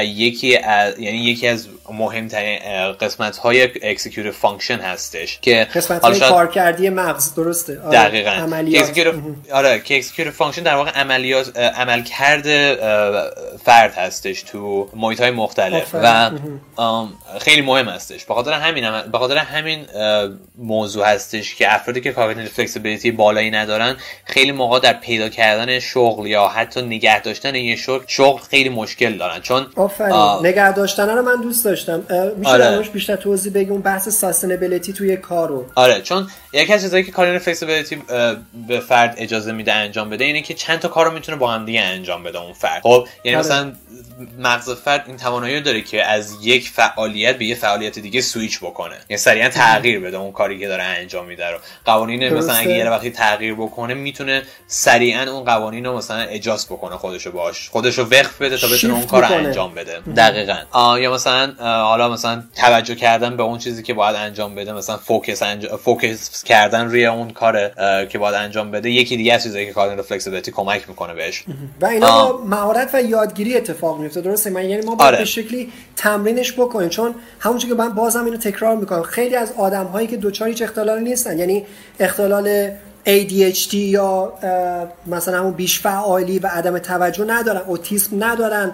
یکی 0.05 0.57
از 0.57 0.99
یعنی 0.99 1.19
یکی 1.19 1.49
از 1.49 1.69
مهمترین 1.93 2.59
قسمت 2.93 3.37
های 3.37 3.63
executive 3.63 4.33
function 4.33 4.79
هستش 4.79 5.39
که 5.43 5.69
قسمت 5.75 6.05
های 6.05 6.21
کارکردی 6.21 6.89
مغز 6.89 7.35
درسته؟ 7.35 7.81
آره. 7.81 7.99
دقیقاً. 7.99 8.31
عملیات. 8.31 9.07
آره 9.53 9.81
که 9.81 9.97
executive 9.97 10.35
function 10.35 10.63
در 10.63 10.75
واقع 10.75 10.91
عملیات 10.91 11.59
عملکرد 11.59 12.75
فرد 13.57 13.95
هستش 13.95 14.43
تو 14.43 14.89
محیط 14.97 15.21
های 15.21 15.31
مختلف 15.31 15.95
و 15.95 16.31
خیلی 17.41 17.63
مهم 17.63 17.89
هستش. 17.89 18.25
به 18.25 18.35
خاطر 18.35 18.53
همین 18.53 18.85
هم... 18.85 19.11
به 19.13 19.19
خاطر 19.19 19.37
همین 19.37 19.87
موضوع 20.59 21.07
هستش 21.07 21.55
که 21.55 21.75
افرادی 21.75 22.01
که 22.01 22.13
cognitive 22.13 22.53
flexibility 22.53 23.11
بالایی 23.11 23.51
ندارن 23.51 23.97
خیلی 24.25 24.53
موقع 24.53 24.81
در 24.81 24.93
پیدا 24.93 25.29
کردن 25.29 25.79
شغل 25.79 26.27
یا 26.27 26.49
حتی 26.49 26.83
نگه 26.83 27.21
داشتن 27.21 27.55
یه 27.55 27.77
شغل 27.77 28.05
شغل 28.07 28.41
خیلی 28.51 28.69
مشکل 28.69 29.19
دارن. 29.19 29.41
چون 29.41 29.67
آفرین. 29.77 30.47
نگه 30.47 30.73
داشتن 30.73 31.09
رو 31.09 31.23
من 31.23 31.43
دوست 31.43 31.65
داشتم. 31.65 32.03
میشه 32.37 32.51
آره. 32.51 32.79
بیشتر 32.79 33.17
توضیح 33.17 33.53
بگی 33.53 33.71
اون 33.71 33.81
بحث 33.81 34.09
ساستینبیلیتی 34.09 34.93
توی 34.93 35.17
کارو 35.17 35.65
آره 35.75 36.01
چون 36.01 36.27
یکی 36.53 36.73
از 36.73 36.83
چیزایی 36.83 37.05
که 37.05 37.13
کارین 37.13 37.39
فلکسیبیلیتی 37.39 38.03
به 38.69 38.81
فرد 38.81 39.15
اجازه 39.19 39.53
میده 39.53 39.73
انجام 39.73 40.11
بده 40.11 40.25
اینه 40.25 40.43
که 40.43 40.55
چند 40.55 40.79
تا 40.79 40.89
کار 40.89 41.07
رو 41.07 41.13
می‌تونه 41.13 41.39
با 41.39 41.51
هم 41.51 41.65
دیگه 41.65 41.81
انجام 41.81 42.23
بده 42.23 42.39
اون 42.39 42.53
فرد. 42.53 42.83
خب 42.83 43.07
یعنی 43.25 43.37
آره. 43.37 43.47
مثلا 43.47 43.73
مغز 44.39 44.71
فرد 44.71 45.05
این 45.07 45.17
توانایی 45.17 45.61
داره 45.61 45.81
که 45.81 46.05
از 46.05 46.37
یک 46.43 46.69
فعالیت 46.69 47.39
به 47.39 47.45
یه 47.45 47.55
فعالیت 47.55 47.99
دیگه 47.99 48.21
سویچ 48.21 48.59
بکنه. 48.59 48.95
یعنی 49.09 49.19
سریعا 49.19 49.49
تغییر 49.49 50.01
بده 50.01 50.17
اون 50.17 50.33
کاری 50.33 50.59
که 50.59 50.69
داره 50.69 50.83
انجام 50.83 51.27
میده 51.27 51.51
رو. 51.51 51.59
قوانین 51.85 52.35
مثلا 52.35 52.55
اگه 52.55 52.71
یه 52.71 52.91
وقتی 52.91 53.11
تغییر 53.11 53.55
بکنه 53.55 53.95
می‌تونه 53.95 54.43
سریعا 54.67 55.33
اون 55.33 55.45
قوانین 55.45 55.87
رو 55.87 55.97
مثلا 55.97 56.21
adjust 56.21 56.67
بکنه 56.67 56.97
خودشو 56.97 57.33
باش 57.33 57.69
خودشو 57.69 58.03
وفق 58.03 58.43
بده 58.43 58.57
تا 58.57 58.67
بتونه 58.67 58.95
اون 58.95 59.07
کار 59.07 59.25
رو 59.25 59.53
انجام 59.71 59.75
بده. 59.75 60.13
دقیقا. 60.17 60.99
یا 60.99 61.13
مثلا 61.13 61.53
حالا 61.59 62.09
مثلا 62.09 62.43
توجه 62.57 62.95
کردن 62.95 63.37
به 63.37 63.43
اون 63.43 63.59
چیزی 63.59 63.83
که 63.83 63.95
باید 63.95 64.17
انجام 64.17 64.55
بده 64.55 64.73
مثلا 64.73 64.97
focus 64.97 65.43
انج... 65.43 65.67
focus 65.67 66.45
کردن 66.45 66.87
روی 66.87 67.07
اون 67.07 67.31
کار 67.31 67.71
که 68.09 68.19
باید 68.19 68.35
انجام 68.35 68.71
بده 68.71 68.91
یکی 68.91 69.17
دیگه 69.17 69.35
از 69.35 69.43
چیزایی 69.43 69.67
که 69.67 69.73
cognitive 69.73 70.03
flexibility 70.03 70.51
کمک 70.51 70.89
می‌کنه 70.89 71.15
بهش. 71.15 71.45
و 71.81 71.87
اینا 71.87 72.39
مهارت 72.47 72.95
و 72.95 73.03
یادگیری 73.03 73.57
اتفاق 73.57 73.99
میفته 73.99 74.21
درسته؟ 74.21 74.51
من 74.51 74.65
یعنی 74.65 74.87
ما 74.87 74.95
باید 74.95 75.09
آره. 75.09 75.19
به 75.19 75.25
شکلی 75.25 75.73
تمرینش 75.97 76.53
بکنیم 76.53 76.89
چون 76.89 77.15
همونجوری 77.41 77.75
که 77.75 77.79
من 77.79 77.89
بازم 77.89 78.25
اینو 78.25 78.37
تکرار 78.37 78.77
می‌کنم 78.77 79.03
خیلی 79.03 79.37
از 79.37 79.53
آدم 79.59 79.87
هایی 79.87 80.07
که 80.07 80.17
دوچار 80.17 80.49
هیچ 80.49 80.63
اختلالی 80.63 81.05
نیستن 81.05 81.39
یعنی 81.39 81.67
اختلال 82.01 82.71
ADHD 83.07 83.75
یا 83.75 84.33
مثلا 85.07 85.39
همون 85.39 85.53
بیش 85.53 85.81
فعالی 85.81 86.39
و 86.39 86.47
عدم 86.47 86.79
توجه 86.79 87.25
ندارن 87.25 87.61
اوتیسم 87.67 88.25
ندارن 88.25 88.73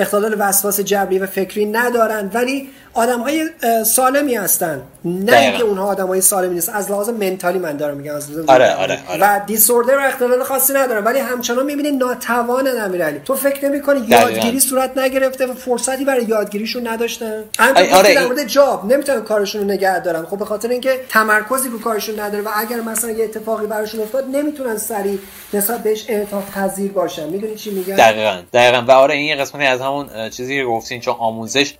اختلال 0.00 0.36
وسواس 0.38 0.80
جبری 0.80 1.18
و 1.18 1.26
فکری 1.26 1.66
ندارن 1.66 2.30
ولی 2.34 2.68
آدم 2.94 3.20
های 3.20 3.50
سالمی 3.84 4.34
هستن. 4.34 4.82
نه 5.04 5.38
اینکه 5.38 5.62
اونها 5.62 5.86
آدم 5.86 6.06
های 6.06 6.20
سالمی 6.20 6.54
نیست 6.54 6.68
از 6.68 6.90
لحاظ 6.90 7.08
منتالی 7.08 7.58
من 7.58 7.76
دارم 7.76 7.96
میگم. 7.96 8.14
از 8.14 8.28
آره 8.46 8.74
آره 8.74 8.98
آره. 9.08 9.20
و 9.20 9.40
دیسوردر 9.46 9.98
و 9.98 10.00
اختلال 10.00 10.42
خاصی 10.42 10.72
ندارن 10.72 11.04
ولی 11.04 11.18
همچنان 11.18 11.66
می‌بینی 11.66 11.90
ناتوان 11.90 12.68
امیرعلی. 12.80 13.20
تو 13.24 13.34
فکر 13.34 13.64
نمی‌کنی 13.64 14.00
یادگیری 14.08 14.60
صورت 14.60 14.98
نگرفته 14.98 15.46
و 15.46 15.54
فرصتی 15.54 16.04
برای 16.04 16.24
یادگیریشون 16.24 16.88
نداشتن؟ 16.88 17.44
آره 17.92 18.14
در 18.14 18.26
مورد 18.26 18.44
جاب 18.44 18.92
نمی‌تونن 18.92 19.20
کارشون 19.20 19.60
رو 19.60 19.66
نگه 19.66 20.00
دارن 20.00 20.24
خب 20.26 20.38
به 20.38 20.44
خاطر 20.44 20.68
اینکه 20.68 21.00
تمرکزی 21.08 21.68
رو 21.68 21.80
کارشون 21.80 22.20
نداره 22.20 22.42
و 22.44 22.48
اگر 22.56 22.80
مثلا 22.80 23.10
یه 23.10 23.24
اتفاقی 23.24 23.66
براشون 23.66 24.00
افتاد 24.00 24.24
نمی‌تونن 24.32 24.76
سریع 24.76 25.18
نسبت 25.54 25.82
بهش 25.82 26.04
انعطاف 26.08 26.50
پذیر 26.50 26.92
باشن. 26.92 27.28
می‌دونی 27.28 27.54
چی 27.54 27.70
میگم؟ 27.70 27.96
دقیقاً 27.96 28.36
دقیقاً. 28.52 28.84
و 28.88 28.90
آره 28.90 29.14
این 29.14 29.38
قسمتی 29.38 29.64
از 29.66 29.80
همون 29.90 30.30
چیزی 30.30 30.56
که 30.56 30.64
گفتین 30.64 31.00
چون 31.00 31.14
آموزش 31.18 31.74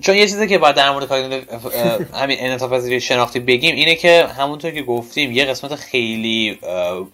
چون 0.00 0.16
یه 0.16 0.26
چیزی 0.26 0.48
که 0.48 0.58
باید 0.58 0.76
در 0.76 0.90
مورد 0.90 1.12
همین 2.14 2.36
انعطاف 2.40 2.72
پذیری 2.72 3.00
شناختی 3.00 3.40
بگیم 3.40 3.76
اینه 3.76 3.94
که 3.94 4.26
همونطور 4.38 4.70
که 4.70 4.82
گفتیم 4.82 5.32
یه 5.32 5.44
قسمت 5.44 5.74
خیلی 5.74 6.58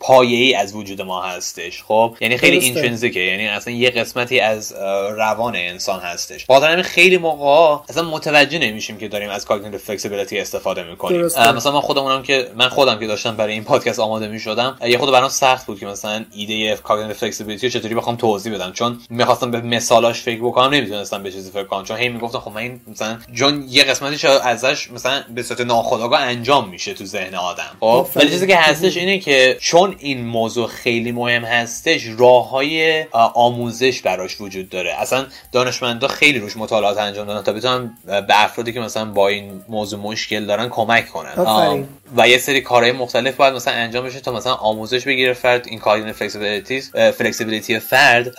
پایه‌ای 0.01 0.55
از 0.55 0.75
وجود 0.75 1.03
ما 1.03 1.23
هستش 1.23 1.83
خب؟ 1.83 2.17
یعنی 2.21 2.37
خیلی 2.37 2.59
اینترنزیکه 2.59 3.21
یعنی 3.21 3.49
اصلا 3.49 3.75
یه 3.75 3.91
قسمتی 3.91 4.41
از 4.41 4.73
روان 5.17 5.57
انسان 5.57 6.01
هستش. 6.01 6.47
خاطر 6.47 6.71
همین 6.71 6.85
خیلی 6.85 7.19
موقع 7.19 7.83
اصلا 7.89 8.03
متوجه 8.03 8.59
نمیشیم 8.59 8.99
که 8.99 9.09
داریم 9.09 9.31
از 9.31 9.45
cognitive 9.45 9.79
flexibility 9.79 10.39
استفاده 10.39 10.83
می‌کنیم. 10.83 11.25
مثلا 11.25 11.73
من 11.73 11.81
خودمونم 11.81 12.23
که 12.23 12.51
من 12.57 12.69
خودم 12.69 12.99
که 12.99 13.07
داشتم 13.07 13.37
برای 13.37 13.53
این 13.53 13.65
پادکست 13.65 14.01
آماده 14.01 14.29
می‌شدم 14.29 14.79
یه 14.87 14.99
خود 14.99 15.11
برام 15.11 15.29
سخت 15.29 15.67
بود 15.67 15.81
که 15.81 15.87
مثلا 15.87 16.25
ایده 16.37 16.77
cognitive 16.77 17.15
flexibility 17.15 17.71
چطوری 17.71 17.95
بخوام 17.95 18.17
توضیح 18.17 18.55
بدم. 18.55 18.73
چون 18.73 19.01
می‌خواستم 19.11 19.51
به 19.51 19.61
مثالاش 20.07 20.23
فکر 20.23 20.41
بکنم 20.41 20.75
نمی‌تونستم 20.75 21.23
به 21.23 21.33
چیزی 21.33 21.51
فکر 21.51 21.65
کنم. 21.65 21.85
چون 21.85 21.97
هی 21.97 22.09
می‌گفتم 22.09 22.39
خب 22.39 22.51
من 22.51 22.81
مثلا 22.91 23.19
چون 23.33 23.67
یه 23.69 23.85
قسمتش 23.85 24.25
ازش 24.25 24.91
مثلا 24.91 25.25
به 25.35 25.43
صورت 25.43 25.61
ناخودآگاه 25.61 26.21
انجام 26.21 26.69
میشه 26.69 26.95
تو 26.95 27.05
ذهن 27.05 27.35
آدم. 27.35 27.77
خب؟ 27.81 28.09
ولی 28.17 28.31
چیزی 28.31 28.47
که 28.47 28.57
هستش 28.57 28.97
اینه 28.97 29.19
که 29.19 29.57
چون 29.61 29.97
این 29.99 30.27
موضوع 30.27 30.69
خیلی 30.69 31.13
مهم 31.13 31.45
هستش 31.45 32.03
راه 32.19 32.51
های 32.51 33.05
آموزش 33.13 34.03
براش 34.03 34.41
وجود 34.41 34.69
داره. 34.69 34.95
اصلا 35.01 35.27
دانشمندا 35.53 36.09
خیلی 36.09 36.39
روش 36.39 36.57
مطالعات 36.57 36.99
انجام 36.99 37.27
دادن 37.27 37.43
تا 37.43 37.53
بتونن 37.53 37.91
به 38.07 38.45
افرادی 38.45 38.73
که 38.73 38.81
مثلا 38.81 39.05
با 39.05 39.29
این 39.29 39.63
موضوع 39.69 40.01
مشکل 40.01 40.47
دارن 40.47 40.69
کمک 40.69 41.09
کنن. 41.09 41.85
و 42.17 42.29
یه 42.29 42.39
سری 42.39 42.61
کارهای 42.61 42.93
مختلف 42.93 43.37
باید 43.37 43.55
مثلا 43.55 43.75
انجام 43.75 44.05
بشه 44.05 44.21
تا 44.21 44.33
مثلا 44.33 44.55
آموزش 44.55 45.05
بگیره 45.07 45.33
فرد 45.33 45.67
این 45.69 45.79
کار 45.79 46.13
فلکسیبیلیتی 46.13 46.81
فلکسیبیلیتی 47.13 47.79
فرد 47.79 48.35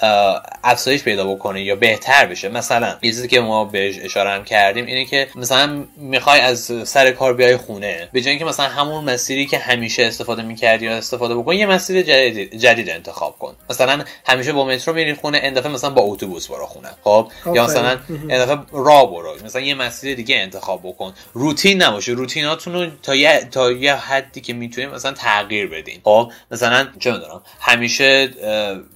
افزایش 0.63 1.03
پیدا 1.03 1.33
بکنه. 1.33 1.56
یا 1.61 1.75
بهتر 1.75 2.25
بشه. 2.25 2.49
مثلا 2.49 2.97
یه 3.01 3.11
چیزی 3.11 3.27
که 3.27 3.39
ما 3.39 3.65
بهش 3.65 3.99
اشاره 4.01 4.29
هم 4.29 4.43
کردیم 4.43 4.85
اینه 4.85 5.05
که 5.05 5.27
مثلا 5.35 5.85
می‌خوای 5.97 6.39
از 6.39 6.71
سر 6.85 7.11
کار 7.11 7.33
بیای 7.33 7.57
خونه 7.57 8.09
به 8.13 8.21
جای 8.21 8.29
اینکه 8.29 8.45
مثلا 8.45 8.65
همون 8.65 9.03
مسیری 9.03 9.45
که 9.45 9.57
همیشه 9.57 10.05
استفاده 10.05 10.41
می‌کردی 10.41 10.85
یا 10.85 10.91
استفاده 10.91 11.35
بکن 11.35 11.53
یه 11.53 11.65
مسیر 11.65 12.01
جدید, 12.01 12.55
جدید 12.55 12.89
انتخاب 12.89 13.39
کن. 13.39 13.55
مثلا 13.69 14.03
همیشه 14.25 14.53
با 14.53 14.65
مترو 14.65 14.93
میری 14.93 15.13
خونه 15.13 15.37
این 15.37 15.53
دفعه 15.53 15.71
مثلا 15.71 15.89
با 15.89 16.01
اتوبوس 16.01 16.47
برو 16.47 16.65
خونه. 16.65 16.89
خب؟ 17.03 17.31
یا 17.53 17.65
مثلا 17.65 17.97
این 18.09 18.39
دفعه 18.39 18.57
راه 18.71 19.11
برو. 19.11 19.35
مثلا 19.45 19.61
یه 19.61 19.75
مسیر 19.75 20.15
دیگه 20.15 20.35
انتخاب 20.35 20.81
بکن. 20.83 21.13
روتین 21.33 21.81
نباشه. 21.81 22.11
روتیناتون 22.11 22.73
رو 22.73 22.87
تا 23.03 23.15
یه 23.15 23.47
تا 23.51 23.71
یه 23.71 23.95
حدی 23.95 24.41
که 24.41 24.53
می‌تونیم 24.53 24.89
مثلا 24.89 25.11
تغییر 25.11 25.67
بدین 25.67 26.01
خب؟ 26.03 26.31
مثلا 26.51 26.87
چه 26.99 27.11
می‌دونم 27.11 27.41
همیشه 27.59 28.29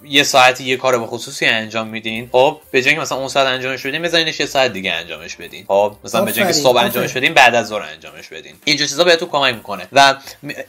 یه 0.06 0.24
ساعتی 0.24 0.64
یه 0.64 0.78
کار 0.78 1.00
به 1.00 1.06
خصوصی 1.06 1.46
انجام 1.46 1.88
میدین. 1.88 2.30
خب؟ 2.32 2.51
به 2.72 2.82
جای 2.82 3.00
مثلا 3.00 3.18
اون 3.18 3.28
ساعت 3.28 3.48
انجامش 3.48 3.86
بدین 3.86 4.02
بزنینش 4.02 4.40
یه 4.40 4.46
ساعت 4.46 4.74
دیگه 4.74 4.92
انجامش 4.92 5.36
بدین. 5.36 5.66
خب 5.68 5.96
مثلا 6.04 6.22
به 6.26 6.32
جای 6.32 6.44
اینکه 6.44 6.60
صبح 6.60 6.78
انجامش 6.78 7.14
بدین 7.14 7.34
بعد 7.34 7.56
از 7.56 7.68
ظهر 7.68 7.82
انجامش 7.82 8.28
بدین. 8.28 8.54
این 8.64 8.78
چیزا 8.78 9.04
بهتون 9.04 9.30
کمک 9.30 9.56
می‌کنه. 9.56 9.88
و 9.92 10.16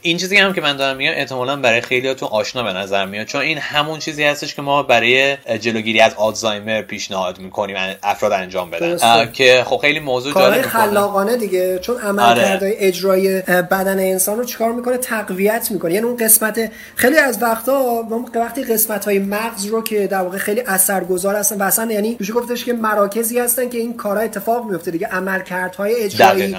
این 0.01 0.17
چیزی 0.17 0.37
هم 0.37 0.53
که 0.53 0.61
من 0.61 0.77
دارم 0.77 0.97
میگم 0.97 1.11
احتمالاً 1.15 1.55
برای 1.55 1.81
خیلیاتون 1.81 2.29
آشنا 2.29 2.63
به 2.63 2.73
نظر 2.73 3.05
میاد 3.05 3.27
چون 3.27 3.41
این 3.41 3.57
همون 3.57 3.99
چیزی 3.99 4.23
هستش 4.23 4.55
که 4.55 4.61
ما 4.61 4.83
برای 4.83 5.37
جلوگیری 5.61 5.99
از 5.99 6.13
آلزایمر 6.13 6.81
پیشنهاد 6.81 7.39
می‌کنیم 7.39 7.77
افراد 8.03 8.31
انجام 8.31 8.71
بدن. 8.71 9.31
که 9.31 9.63
خب 9.67 9.77
خیلی 9.77 9.99
موضوع 9.99 10.33
جالب 10.33 10.61
خلاقانه 10.61 11.37
دیگه 11.37 11.79
چون 11.79 11.97
عملکردهای 11.97 12.71
آره. 12.71 12.87
اجرای 12.87 13.41
بدن 13.41 13.99
انسان 13.99 14.37
رو 14.37 14.43
چیکار 14.43 14.71
می‌کنه؟ 14.71 14.97
تقویت 14.97 15.67
می‌کنه. 15.71 15.93
یعنی 15.93 16.05
اون 16.05 16.17
قسمت 16.17 16.71
خیلی 16.95 17.17
از 17.17 17.41
وقتا 17.41 18.07
وقتی 18.35 18.63
قسمت 18.63 19.05
های 19.05 19.19
مغز 19.19 19.65
رو 19.65 19.83
که 19.83 20.07
در 20.07 20.21
واقع 20.21 20.37
خیلی 20.37 20.61
اثرگذار 20.61 21.35
هستن 21.35 21.57
و 21.57 21.63
اصلا 21.73 21.91
یعنی 21.91 22.15
میشه 22.19 22.33
گفتش 22.33 22.65
که 22.65 22.73
مراکزی 22.73 23.39
هستن 23.39 23.69
که 23.69 23.77
این 23.77 23.97
کارا 23.97 24.21
اتفاق 24.21 24.71
میفته 24.71 24.91
دیگه 24.91 25.07
عملکردهای 25.07 25.95
اجرایی 25.95 26.57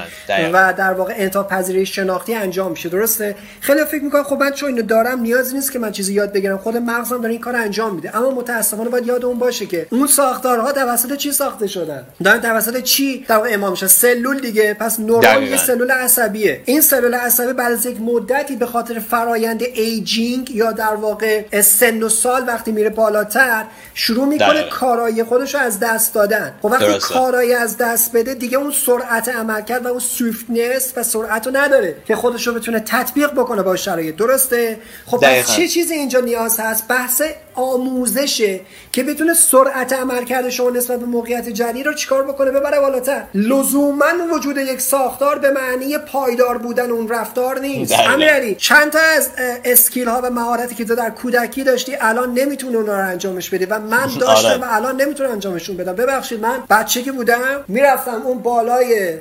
و 0.52 0.74
در 0.76 0.92
واقع 0.92 1.14
انعطاف 1.16 1.48
پذیری 1.48 1.86
شناختی 1.86 2.34
انجام 2.34 2.70
میشه. 2.70 2.88
درسته؟ 2.88 3.36
خیلی 3.60 3.84
فکر 3.84 4.04
می‌کنم 4.04 4.22
خب 4.22 4.36
من 4.36 4.50
چون 4.50 4.68
اینو 4.68 4.82
دارم 4.82 5.20
نیازی 5.20 5.54
نیست 5.54 5.72
که 5.72 5.78
من 5.78 5.92
چیزی 5.92 6.14
یاد 6.14 6.32
بگیرم. 6.32 6.58
خود 6.58 6.76
مغزم 6.76 7.20
داره 7.20 7.30
این 7.30 7.40
کار 7.40 7.56
انجام 7.56 7.94
میده. 7.94 8.16
اما 8.16 8.30
متاسفانه 8.30 8.90
باید 8.90 9.06
یادمون 9.06 9.38
باشه 9.38 9.66
که 9.66 9.86
اون 9.90 10.06
ساختارها 10.06 10.72
توسط 10.72 11.16
چی 11.16 11.32
ساخته 11.32 11.66
شدن؟ 11.66 12.06
دارن 12.24 12.40
توسط 12.40 12.82
چی 12.82 13.24
در 13.28 13.36
واقع 13.36 13.50
انجام 13.52 13.70
میشه 13.70 13.86
سلول 13.86 14.40
دیگه. 14.40 14.74
پس 14.74 15.00
نورون 15.00 15.42
یه 15.42 15.56
سلول 15.56 15.90
عصبیه. 15.90 16.60
این 16.64 16.80
سلول 16.80 17.14
عصبی 17.14 17.52
بعد 17.52 17.72
از 17.72 17.86
یک 17.86 18.00
مدتی 18.00 18.56
به 18.56 18.66
خاطر 18.66 18.98
فرایند 18.98 19.62
aging 19.62 20.50
یا 20.50 20.72
در 20.72 20.94
واقع 20.94 21.60
سن 21.60 22.02
و 22.02 22.08
سال 22.08 22.44
وقتی 22.46 22.72
میره 22.72 22.90
بالاتر 22.90 23.64
شروع 23.94 24.26
می‌کنه 24.26 24.62
کارا 24.70 25.03
کارایی 25.04 25.24
خودش 25.24 25.54
رو 25.54 25.60
از 25.60 25.80
دست 25.80 26.14
دادن 26.14 26.54
خب 26.62 26.64
وقتی 26.64 26.84
درسته. 26.84 27.14
کارایی 27.14 27.54
از 27.54 27.76
دست 27.76 28.12
بده 28.12 28.34
دیگه 28.34 28.58
اون 28.58 28.72
سرعت 28.86 29.28
عمل 29.28 29.60
کرد 29.62 29.86
و 29.86 29.88
اون 29.88 29.98
سویفتنس 29.98 30.92
و 30.96 31.02
سرعت 31.02 31.46
رو 31.46 31.56
نداره 31.56 31.96
که 32.06 32.16
خودش 32.16 32.46
رو 32.46 32.54
بتونه 32.54 32.80
تطبیق 32.80 33.30
بکنه 33.30 33.62
با 33.62 33.76
شرایط 33.76 34.16
درسته 34.16 34.78
خب 35.06 35.20
دقیقاً. 35.20 35.42
پس 35.42 35.56
چه 35.56 35.68
چیزی 35.68 35.94
اینجا 35.94 36.20
نیاز 36.20 36.60
هست 36.60 36.88
بحث 36.88 37.22
آموزشه 37.54 38.60
که 38.92 39.02
بتونه 39.02 39.34
سرعت 39.34 39.92
عمل 39.92 40.24
کرده 40.24 40.50
شما 40.50 40.70
نسبت 40.70 41.00
به 41.00 41.06
موقعیت 41.06 41.48
جدید 41.48 41.86
رو 41.86 41.94
چیکار 41.94 42.22
بکنه 42.22 42.50
ببره 42.50 42.80
بالاتر 42.80 43.22
لزوما 43.34 44.04
وجود 44.34 44.56
یک 44.56 44.80
ساختار 44.80 45.38
به 45.38 45.50
معنی 45.50 45.98
پایدار 45.98 46.58
بودن 46.58 46.90
اون 46.90 47.08
رفتار 47.08 47.60
نیست 47.60 47.92
دقیقاً. 47.92 48.12
امیرعلی 48.12 48.54
چند 48.54 48.92
تا 48.92 48.98
از 49.16 49.30
اسکیل 49.64 50.08
ها 50.08 50.20
و 50.24 50.30
مهارتی 50.30 50.74
که 50.74 50.84
تو 50.84 50.94
در 50.94 51.10
کودکی 51.10 51.64
داشتی 51.64 51.96
الان 52.00 52.34
نمی‌تونی 52.34 52.76
اون 52.76 52.86
رو 52.86 52.92
انجامش 52.92 53.50
بدی 53.50 53.64
و 53.64 53.78
من 53.78 54.06
داشتم 54.20 54.48
آره. 54.48 54.58
و 54.58 54.64
الان 54.68 54.93
نمی‌تونم 54.96 55.30
انجامشون 55.30 55.76
بدم. 55.76 55.92
ببخشید 55.92 56.40
من 56.40 56.62
بچگی 56.70 57.10
بودم 57.10 57.64
می‌رفتم 57.68 58.22
اون 58.24 58.38
بالای 58.38 59.18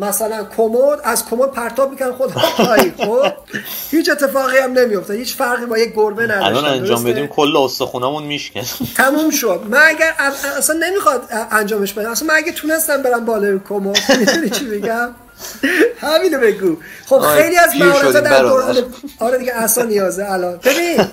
مثلا 0.00 0.46
کمد 0.56 1.00
از 1.04 1.24
کمد 1.24 1.50
پرتاب 1.50 1.90
می‌کنم 1.90 2.12
خود 2.12 2.30
خب؟ 3.06 3.32
هیچ 3.90 4.10
اتفاقی 4.10 4.58
هم 4.58 4.72
نمیفته 4.72 5.14
هیچ 5.14 5.36
فرقی 5.36 5.66
با 5.66 5.78
یک 5.78 5.92
گربه 5.96 6.24
نداشتم 6.24 6.44
الان 6.44 6.64
انجام؟ 6.64 7.04
بدیم 7.04 7.26
کل 7.26 7.56
استخونامون 7.56 8.22
میشکن. 8.22 8.62
تموم 8.96 9.30
شد. 9.30 9.60
من 9.70 9.80
اگر 9.86 10.12
اصلا 10.58 10.76
نمی‌خواد 10.88 11.22
انجامش 11.50 11.92
بدم. 11.92 12.10
اصلا 12.10 12.28
من 12.28 12.34
اگه 12.34 12.52
تونستم 12.52 13.02
برم 13.02 13.24
بالای 13.24 13.60
کمد 13.68 13.98
می‌دونی 14.20 14.50
چی 14.50 14.64
میگم؟ 14.64 15.08
همینو 16.00 16.38
بگو. 16.38 16.76
خب 17.06 17.18
خیلی 17.20 17.56
از 17.56 17.72
پیر 17.72 17.84
مهارت 17.84 18.10
شدیم 18.10 18.20
در. 18.20 18.42
دوران 18.42 18.76
آره 19.18 19.38
دیگه 19.38 19.52
اصلا 19.54 19.84
نیازه. 19.84 20.30
الان. 20.30 20.56
ببین. 20.64 21.06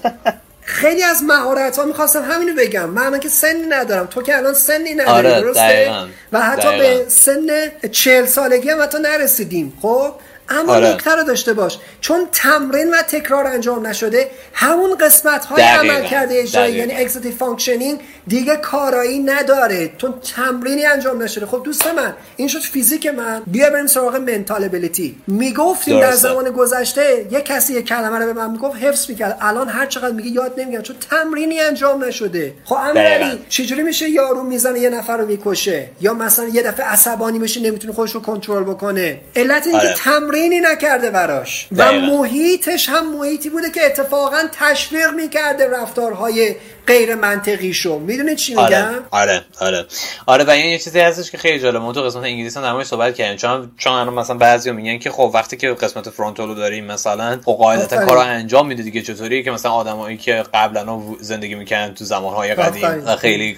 خیلی 0.71 1.03
از 1.03 1.23
مهارت 1.23 1.77
ها 1.77 1.85
می‌خواستم 1.85 2.23
همینو 2.31 2.53
بگم. 2.57 2.89
من 2.89 3.19
که 3.19 3.29
سنی 3.29 3.65
ندارم. 3.69 4.05
تو 4.05 4.21
که 4.21 4.37
الان 4.37 4.53
سنی 4.53 4.93
نداری 4.93 5.27
آره، 5.27 5.41
درسته؟ 5.41 5.61
دقیقاً. 5.61 6.07
و 6.31 6.41
حتی 6.41 6.67
دقیقاً. 6.67 7.03
به 7.03 7.09
سن 7.09 7.47
چهل 7.91 8.25
سالگی 8.25 8.69
هم 8.69 8.81
حتی 8.81 8.97
نرسیدیم. 9.01 9.73
خب؟ 9.81 10.13
اما 10.49 10.73
آره. 10.75 10.93
نکته 10.93 11.11
رو 11.11 11.23
داشته 11.23 11.53
باش 11.53 11.77
چون 12.01 12.27
تمرین 12.31 12.93
و 12.93 13.01
تکرار 13.01 13.47
انجام 13.47 13.87
نشده 13.87 14.31
همون 14.53 14.95
قسمت 14.95 15.45
های 15.45 15.63
دقیقاً. 15.63 15.93
عمل 15.93 16.05
کرده 16.07 16.35
اجرایی. 16.35 16.75
یعنی 16.75 16.93
اکزیتیو 16.93 17.31
فانکشنینگ 17.31 17.99
دیگه 18.27 18.55
کارایی 18.55 19.19
نداره 19.19 19.91
چون 19.97 20.13
تمرینی 20.35 20.85
انجام 20.85 21.23
نشده 21.23 21.45
خب 21.45 21.61
دوست 21.63 21.87
من 21.87 22.13
این 22.35 22.47
شد 22.47 22.59
فیزیک 22.59 23.07
من 23.07 23.41
بیا 23.47 23.69
بریم 23.69 23.87
سراغ 23.87 24.15
منتال 24.15 24.63
ابیلیتی 24.63 25.15
می‌گفتیم 25.27 25.99
در. 25.99 26.11
زمان 26.11 26.49
گذشته 26.51 27.25
یه 27.31 27.41
کسی 27.41 27.73
یه 27.73 27.81
کلمه 27.81 28.19
رو 28.19 28.25
به 28.25 28.33
من 28.33 28.51
می‌گفت 28.51 28.75
حفظ 28.83 29.09
می‌کرد 29.09 29.37
الان 29.41 29.69
هر 29.69 29.85
چقدر 29.85 30.11
میگه 30.11 30.29
یاد 30.29 30.59
نمیگم 30.59 30.81
چون 30.81 30.95
تمرینی 31.09 31.59
انجام 31.59 32.03
نشده 32.03 32.53
خب 32.65 32.75
امیرعلی 32.75 33.23
دقیقاً. 33.23 33.37
چجوری 33.49 33.83
میشه 33.83 34.09
یارو 34.09 34.43
می‌زنه 34.43 34.79
یه 34.79 34.89
نفر 34.89 35.17
رو 35.17 35.25
می‌کشه 35.25 35.89
یا 36.01 36.13
مثلا 36.13 36.47
یه 36.47 36.61
دفعه 36.61 36.85
عصبانی 36.85 37.39
میشه 37.39 37.61
نمی‌تونه 37.61 37.93
خودش 37.93 38.11
رو 38.11 38.21
کنترل 38.21 38.63
بکنه 38.63 39.19
علت 39.35 39.67
اینکه 39.67 39.87
آره. 39.87 39.95
تمرینی 40.41 40.59
نکرده 40.59 41.09
براش 41.11 41.67
و 41.71 41.75
دقیقاً. 41.75 42.07
محیطش 42.07 42.89
هم 42.89 43.17
محیطی 43.17 43.49
بوده 43.49 43.69
که 43.71 43.85
اتفاقا 43.85 44.43
تشویق 44.51 45.09
می‌کرده 45.13 45.67
رفتارهای 45.67 46.55
غیر 46.87 47.15
منطقی 47.15 47.73
شو. 47.73 47.99
می‌دونی 47.99 48.35
چی 48.35 48.51
میگم؟ 48.55 48.65
آره 48.65 48.99
آره. 49.11 49.41
آره 49.59 49.85
آره 50.25 50.43
و 50.43 50.49
این 50.49 50.65
یه 50.65 50.77
چیزی 50.79 50.99
هستش 50.99 51.31
که 51.31 51.37
خیلی 51.37 51.59
جالب. 51.59 51.81
ما 51.81 51.93
تو 51.93 52.01
قسمت 52.01 52.23
انگلیسی 52.23 52.59
هم 52.59 52.71
موردش 52.71 52.87
صحبت 52.87 53.15
کردیم. 53.15 53.37
چون 53.37 53.71
چون 53.77 53.93
الان 53.93 54.13
مثلا 54.13 54.37
بعضیا 54.37 54.73
میگن 54.73 54.97
که 54.99 55.11
خب 55.11 55.31
وقتی 55.33 55.57
که 55.57 55.73
قسمت 55.73 56.09
فرونتال 56.09 56.47
رو 56.47 56.55
داریم 56.55 56.85
مثلا 56.85 57.39
خب 57.45 57.51
قاعدتا. 57.51 58.05
کارا 58.05 58.21
انجام 58.21 58.67
میده 58.67 58.83
دیگه 58.83 59.01
چطوریه 59.01 59.43
که 59.43 59.51
مثلا 59.51 59.71
آدمایی 59.71 60.17
که 60.17 60.43
قبلا 60.53 61.01
زندگی 61.19 61.55
می‌کردن 61.55 61.93
تو 61.93 62.05
زمانهای 62.05 62.55
قدیم 62.55 62.83
آفرین. 62.85 63.15
خیلی 63.15 63.57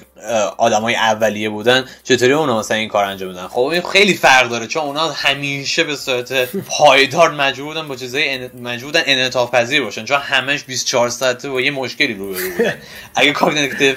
آدمای 0.57 0.95
اولیه 0.95 1.49
بودن 1.49 1.85
چطوری 2.03 2.33
اونا 2.33 2.59
مثلا 2.59 2.77
این 2.77 2.89
کار 2.89 3.05
انجام 3.05 3.29
میدن؟ 3.29 3.47
خب 3.47 3.59
این 3.61 3.81
خیلی 3.81 4.13
فرق 4.13 4.49
داره 4.49 4.67
چون 4.67 4.83
اونا 4.83 5.11
همیشه 5.11 5.83
به 5.83 5.95
صورت 5.95 6.55
پایدار 6.55 7.31
مجبور 7.31 7.67
بودن 7.73 7.87
با 7.87 7.95
چیزای 7.95 8.29
ان- 8.29 8.49
مجبور 8.61 8.91
بودن 8.91 9.01
انعطاف 9.05 9.51
پذیر 9.51 9.83
باشن 9.83 10.05
چون 10.05 10.17
همش 10.17 10.63
24 10.63 11.09
ساعته 11.09 11.49
با 11.49 11.61
یه 11.61 11.71
مشکلی 11.71 12.13
روبرو 12.13 12.49
بودن. 12.57 12.73
اگه 13.15 13.31
cognitive 13.31 13.95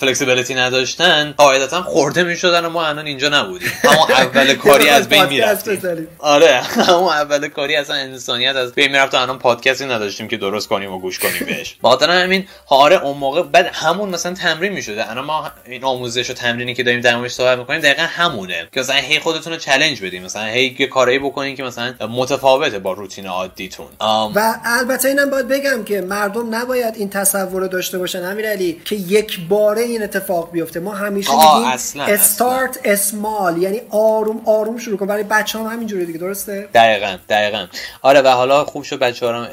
flexibility 0.00 0.54
نداشتن 0.54 1.34
قاعدتا 1.36 1.82
خورده 1.82 2.22
می‌شدن 2.22 2.64
و 2.64 2.70
ما 2.70 2.86
الان 2.86 3.06
اینجا 3.06 3.28
نبودیم. 3.28 3.72
همون 3.82 4.10
اول 4.10 4.54
کاری 4.54 4.88
از 4.88 5.08
بین 5.08 5.24
می‌رفتیم. 5.34 6.08
آره 6.18 6.60
همون 6.60 7.12
اول 7.12 7.48
کاری 7.48 7.76
اصلا 7.76 7.96
انسانیت 7.96 8.56
از 8.56 8.72
بین 8.72 8.90
می‌رفت 8.90 9.14
و 9.14 9.16
الان 9.16 9.38
پادکستی 9.38 9.84
نداشتیم 9.84 10.28
که 10.28 10.36
درست 10.36 10.68
کنیم 10.68 10.92
و 10.92 10.98
گوش 10.98 11.18
کنیم 11.18 11.44
بهش. 11.46 11.76
بخاطر 11.84 12.10
همین. 12.10 12.46
آره 12.66 13.04
اون 13.04 13.16
موقع 13.16 13.42
بعد 13.42 13.70
همون 13.72 14.08
مثلا 14.08 14.34
تمرین 14.34 14.72
می‌شده. 14.72 15.10
الان 15.10 15.24
ما 15.24 15.50
این 15.66 15.84
آموزش 15.84 16.30
و 16.30 16.32
تمرینی 16.32 16.74
که 16.74 16.82
داریم 16.82 17.00
در 17.00 17.16
موردش 17.16 17.32
صحبت 17.32 17.58
می‌کنیم 17.58 17.80
دقیقا 17.80 18.02
همونه. 18.02 18.68
که 18.72 18.80
مثلا 18.80 18.96
هی 18.96 19.18
خودتون 19.18 19.52
رو 19.52 19.58
چالش 19.58 20.00
بدیم 20.00 20.22
مثلا 20.22 20.44
هی 20.44 20.76
یه 20.78 20.86
کارایی 20.86 21.18
بکنین 21.18 21.56
که 21.56 21.62
مثلا 21.62 21.94
متفاوته 22.08 22.78
با 22.78 22.92
روتین 22.92 23.26
عادیتون. 23.26 23.86
آم، 23.98 24.32
و 24.34 24.54
البته 24.64 25.08
اینم 25.08 25.30
باید 25.30 25.48
بگم 25.48 25.84
که 25.84 26.00
مردم 26.00 26.54
نباید 26.54 26.94
این 26.96 27.10
تصور 27.10 27.60
رو 27.60 27.68
داشته 27.68 27.98
باشن 27.98 28.24
امیرعلی 28.24 28.80
که 28.84 28.96
یک 28.96 29.23
باره 29.48 29.82
این 29.82 30.02
اتفاق 30.02 30.50
بیفته. 30.52 30.80
ما 30.80 30.92
همیشه 30.92 31.30
میگیم 31.30 32.04
start 32.06 32.80
small 32.84 33.62
یعنی 33.62 33.80
آروم 33.90 34.42
آروم 34.46 34.78
شروع 34.78 34.98
کن. 34.98 35.06
برای 35.06 35.22
بچه 35.22 35.51
ها 35.51 35.58
هم 35.58 35.66
همینجوری 35.66 36.06
دیگه 36.06 36.18
درسته؟ 36.18 36.68
دقیقا 36.74 37.16
دقیقا. 37.28 37.66
آره 38.02 38.20
و 38.20 38.28
حالا 38.28 38.64
خوب 38.64 38.82
شد 38.82 38.98
بچه 38.98 39.26
ها 39.26 39.46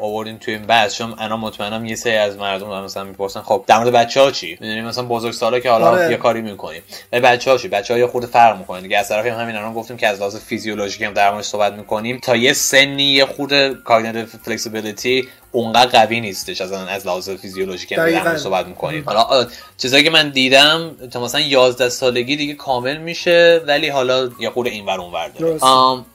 آوردیم 0.00 0.36
توی 0.36 0.54
این 0.54 0.66
بحث. 0.66 0.94
چون 0.94 1.14
الان 1.18 1.36
مطمئنم 1.36 1.84
یه 1.84 1.94
سری 1.94 2.16
از 2.16 2.36
مردم 2.36 2.68
دارن 2.68 2.84
مثلا 2.84 3.04
می‌پرسن 3.04 3.40
خب 3.40 3.64
در 3.66 3.78
مورد 3.78 3.92
بچه 3.92 4.20
ها 4.20 4.30
چی؟ 4.30 4.58
می‌دونی 4.60 4.80
مثلا 4.80 5.04
بزرگ 5.04 5.32
سالا 5.32 5.60
که 5.60 5.70
حالا 5.70 5.86
آره. 5.86 6.10
یه 6.10 6.16
کاری 6.16 6.40
می‌کنیم. 6.42 6.82
ولی 7.12 7.22
بچه 7.22 7.50
ها 7.50 7.56
چی؟ 7.58 7.68
بچه 7.68 7.94
ها 7.94 8.00
یه 8.00 8.06
خورده 8.06 8.26
فرق 8.26 8.58
می‌کنن 8.58 8.80
دیگه. 8.80 8.98
از 8.98 9.08
طرفی 9.08 9.28
هم 9.28 9.40
همین 9.40 9.56
الان 9.56 9.74
گفتیم 9.74 9.96
که 9.96 10.06
از 10.06 10.18
لحاظ 10.18 10.36
فیزیولوژیک 10.36 11.02
هم 11.02 11.12
در 11.12 11.30
موردش 11.30 11.46
صحبت 11.46 11.72
می‌کنیم. 11.72 12.18
تا 12.22 12.36
یه 12.36 12.52
سنی 12.52 13.02
یه 13.02 13.24
خورده 13.24 13.74
cognitive 13.74 14.26
flexibility 14.44 15.28
اونقدر 15.52 15.90
قوی 15.90 16.20
نیستش 16.20 16.60
از 16.60 16.72
از 16.72 17.06
لحاظ 17.06 17.30
فیزیولوژیک 17.30 17.92
دقیقاً. 17.94 18.22
موردش 18.24 18.40
صحبت 18.40 18.66
می‌کنیم. 18.66 19.02
حالا 19.06 19.46
چیزایی 19.78 20.04
که 20.04 20.10
من 20.10 20.28
دیدم 20.30 20.96
تا 21.12 21.20
مثلا 21.20 21.40
11 21.40 21.88
سالگی 21.88 22.36
دیگه 22.36 22.54
کامل 22.54 22.96
میشه 22.96 23.60
ولی 23.66 23.88
حالا 23.88 24.30
یه 24.40 24.50
این 24.64 24.86
ور 24.86 25.00
اون 25.00 25.12
ور 25.12 25.28
داره 25.28 25.58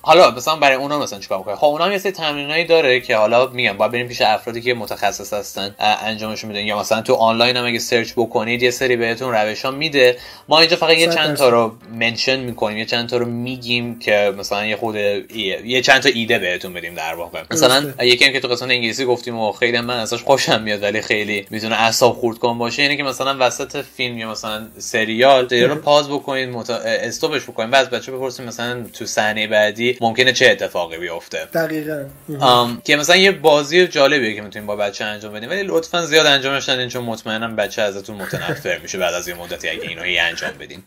حالا 0.02 0.32
مثلا 0.32 0.56
برای 0.56 0.76
اونا 0.78 1.00
مثلا 1.00 1.19
چیکار 1.19 1.38
می‌کنه 1.38 1.56
خب 1.56 1.65
اونا 1.65 1.86
هم 1.86 1.91
یه 1.91 1.98
سری 1.98 2.12
تمرینایی 2.12 2.65
داره 2.65 3.00
که 3.00 3.15
حالا 3.17 3.45
میگم 3.48 3.78
باید 3.78 3.91
بریم 3.91 4.08
پیش 4.08 4.21
افرادی 4.21 4.62
که 4.62 4.74
متخصص 4.74 5.34
هستن 5.34 5.76
ا- 5.80 5.95
انجامشون 6.06 6.48
میدن. 6.52 6.62
یا 6.65 6.80
مثلا 6.80 7.02
تو 7.02 7.13
آنلاین 7.13 7.58
هم 7.58 7.65
اگه 7.65 7.80
سرچ 7.80 8.13
بکنید 8.17 8.63
یه 8.63 8.71
سری 8.71 8.95
بهتون 8.95 9.34
روش 9.34 9.65
ها 9.65 9.71
میده. 9.71 10.17
ما 10.50 10.60
اینجا 10.60 10.76
فقط 10.76 10.98
یه 10.98 11.08
چند. 11.08 11.36
تا 11.36 11.50
رو 11.50 11.76
منشن 12.00 12.39
می‌کنیم 12.39 12.78
یه 12.78 12.86
چند 12.86 13.10
تا 13.10 13.17
رو 13.17 13.26
میگیم 13.26 14.00
که 14.00 14.34
مثلا 14.38 14.65
یه 14.65 14.76
خود 14.76 14.95
یه 14.95 15.82
چند 15.82 16.02
تا 16.02 16.10
ایده 16.10 16.39
بهتون 16.39 16.74
بدیم 16.74 16.95
در 16.95 17.13
واقع. 17.15 17.41
مثلا. 17.52 17.93
یکی 18.02 18.32
که 18.32 18.39
تو 18.39 18.48
قسمت 18.48 18.69
انگلیسی 18.69 19.06
گفتیم 19.26 19.40
و 19.40 19.52
خیلی 19.52 19.80
من 19.80 20.00
ازش 20.00 20.24
خوشم 20.24 20.62
میاد 20.62 20.84
ولی 20.84 21.02
خیلی 21.02 21.46
می‌تونه 21.50 21.76
اعصاب 21.76 22.16
خورد 22.16 22.38
کن 22.38 22.58
باشه. 22.58 22.82
اینه 22.82 22.98
که 22.98 23.04
مثلا 23.04 23.36
وسط 23.40 23.86
فیلم 23.98 24.18
یا 24.18 24.32
مثلا 24.32 24.68
سریال 24.78 25.48
سریال 25.48 25.70
رو 25.70 25.76
پاز 25.76 26.10
بکنید 26.10 26.50
مت... 26.50 26.70
استوبش 26.70 27.44
بکنید 27.44 27.70
بعد 27.70 27.90
بچه 27.90 28.12
بپرسید 28.12 28.46
مثلا 28.46 28.84
تو 28.94 29.06
صحنه 29.06 29.48
بعدی 29.48 29.98
ممکنه 30.02 30.34
چه 30.34 30.46
اتفاقی 30.52 30.98
بیفته. 30.98 31.46
دقیقا. 31.54 32.06
آم، 32.40 32.82
که 32.86 32.96
مثلا 32.96 33.16
یه 33.16 33.32
بازی 33.32 33.88
جالبیه 33.88 34.36
که 34.36 34.42
می‌تونیم 34.42 34.68
با 34.68 34.76
بچه 34.76 35.06
انجام 35.06 35.34
بدیم 35.34 35.50
ولی 35.50 35.64
لطفا 35.64 36.06
زیاد 36.06 36.26
انجامش 36.26 36.70
ندین 36.70 36.90
چون 36.90 37.04
مطمئنم 37.04 37.56
بچه 37.56 37.82
ازتون 37.82 38.16
متنفر 38.16 38.78
میشه 38.78 38.98
بعد 38.98 39.14
از 39.14 39.28
یه 39.28 39.36
مدتی 39.36 39.70
اگه 39.70 39.82
اینو 39.82 40.02
هی 40.02 40.20
انجام 40.20 40.52
بدین. 40.60 40.84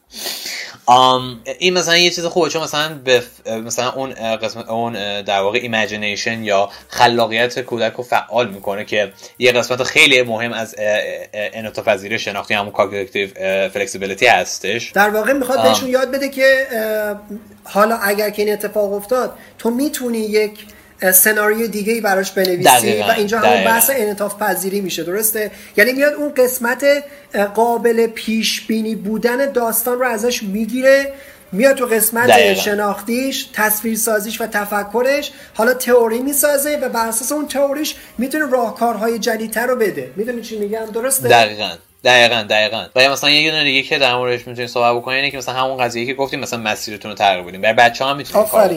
آم، 0.86 1.40
این 1.58 1.74
مثلا 1.74 1.96
یه 1.96 2.10
چیز 2.10 2.24
خوبه 2.24 2.48
چون 2.48 2.62
مثلا 2.62 2.94
به 3.04 3.20
ف- 3.20 3.48
مثلا 3.50 3.92
اون 3.92 4.36
قسمت 4.36 4.68
اون 4.68 5.22
در 5.22 5.40
واقع 5.40 5.58
imagination 5.62 6.44
یا 6.44 6.70
خلاقیت 6.88 7.60
کودک 7.60 7.92
رو 7.92 8.04
فعال 8.04 8.27
می‌کنه 8.54 8.84
که 8.84 9.12
یه 9.38 9.52
قسمت 9.52 9.82
خیلی 9.82 10.22
مهم 10.22 10.52
از 10.52 10.74
انعطاف 11.32 11.88
پذیری 11.88 12.18
شناختی 12.18 12.54
همون 12.54 12.72
cognitive 12.72 13.28
flexibility 13.68 14.26
هستش 14.26 14.90
در 14.90 15.10
واقع 15.10 15.32
می‌خواد. 15.32 15.62
بهشون 15.62 15.88
یاد 15.88 16.10
بده 16.10 16.28
که 16.28 16.66
حالا 17.64 17.96
اگر 17.96 18.30
که 18.30 18.42
این 18.42 18.52
اتفاق 18.52 18.92
افتاد 18.92 19.32
تو 19.58 19.70
می‌تونی 19.70 20.18
یک 20.18 20.52
سناریو 21.12 21.66
دیگه 21.66 21.92
ای 21.92 22.00
براش 22.00 22.30
بنویسی 22.30 22.62
دقیقاً، 22.62 23.08
و 23.08 23.10
اینجا 23.10 23.38
همون 23.38 23.50
دقیقاً. 23.54 23.70
بحث 23.70 23.90
انعطاف 23.90 24.42
پذیری 24.42 24.80
میشه 24.80 25.04
درسته 25.04 25.50
یعنی 25.76 25.92
میاد 25.92 26.14
اون 26.14 26.32
قسمت 26.34 26.84
قابل 27.54 28.06
پیش 28.06 28.66
بینی 28.66 28.94
بودن 28.94 29.52
داستان 29.52 29.98
رو 29.98 30.06
ازش 30.06 30.42
می‌گیره 30.42 31.12
میاد 31.52 31.76
تو 31.76 31.86
قسمت 31.86 32.26
دقیقاً. 32.28 32.62
شناختیش 32.62 33.46
تصویر 33.52 33.96
سازیش 33.96 34.40
و 34.40 34.46
تفکرش 34.46 35.30
حالا 35.54 35.74
تئوری 35.74 36.18
می‌سازه 36.18 36.78
و 36.82 36.88
بر 36.88 37.08
اساس 37.08 37.32
اون 37.32 37.48
تئوریش 37.48 37.94
می‌تونه 38.18 38.46
راهکارهای 38.50 39.18
جدیدتر 39.18 39.66
رو 39.66 39.76
بده. 39.76 40.10
می‌دونی 40.16 40.42
چی 40.42 40.58
میگم؟ 40.58 40.86
درسته؟ 40.94 41.28
دقیقا. 41.28 41.70
دقیقا 42.04 42.42
دقیقا. 42.42 42.86
و 42.96 43.10
مثلا 43.10 43.30
یه 43.30 43.50
دونه 43.50 43.64
دیگه 43.64 43.82
که 43.82 43.98
در 43.98 44.14
موردش 44.14 44.46
می‌تونید 44.46 44.70
صحبت 44.70 44.96
بکنید 44.96 45.16
اینه 45.16 45.30
که 45.30 45.36
مثلا 45.38 45.54
همون 45.54 45.76
قضیه 45.76 46.06
که 46.06 46.14
گفتیم 46.14 46.40
مثلا 46.40 46.58
مسیرتون 46.58 47.10
رو 47.10 47.16
تغییر 47.16 47.42
بدین 47.44 47.60
برای 47.60 47.74
بچه 47.74 48.04
ها 48.04 48.14
می‌تونید 48.14 48.48
کار. 48.48 48.68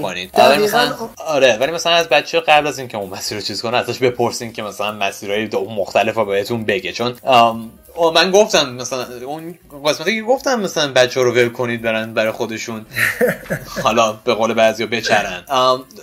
ولی 0.52 0.64
مثلا 0.64 0.94
آره 1.28 1.58
ولی 1.58 1.72
مثلا 1.72 1.94
از 1.94 2.10
بچه 2.10 2.40
قبل 2.40 2.68
از 2.68 2.80
اینکه 2.80 2.98
اون 2.98 3.10
مسیر 3.10 3.38
رو 3.38 3.44
چیز 3.44 3.62
کنه 3.62 3.78
ازش 3.78 3.98
بپرسین 4.00 4.54
که 4.54 4.64
مثلا 4.64 4.92
مسیرهای 4.92 5.48
دو- 5.48 5.70
مختلف 5.70 6.16
رو 6.16 6.26
بهتون 6.26 6.66
بگه. 6.66 6.92
چون 6.92 7.16
آم، 7.24 7.72
من 8.16 8.32
گفتم 8.32 8.70
مثلا 8.70 9.06
اون 9.26 9.60
قسمتی 9.86 10.16
که 10.16 10.22
گفتم 10.22 10.60
مثلا 10.60 10.92
بچه 10.94 11.22
رو 11.22 11.32
ول 11.32 11.50
کنید 11.50 11.82
برن 11.82 12.14
برای 12.14 12.32
خودشون. 12.32 12.86
حالا 13.84 14.12
به 14.12 14.34
قول 14.34 14.54
بعضی 14.54 14.86
بچرن. 14.86 15.44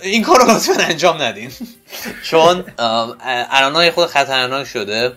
این 0.01 0.23
کار 0.23 0.39
رو 0.39 0.51
لطفا 0.51 0.73
انجام 0.73 1.21
ندین. 1.21 1.51
چون 2.23 2.63
الان 3.51 3.91
خود 3.91 4.07
خطرناک 4.07 4.67
شده 4.67 5.09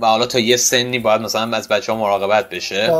و 0.00 0.06
حالا 0.06 0.26
تا 0.26 0.38
یه 0.38 0.56
سنی 0.56 0.98
باید 0.98 1.20
مثلا 1.20 1.56
از 1.56 1.68
بچه 1.68 1.92
ها 1.92 1.98
مراقبت 1.98 2.48
بشه. 2.48 2.90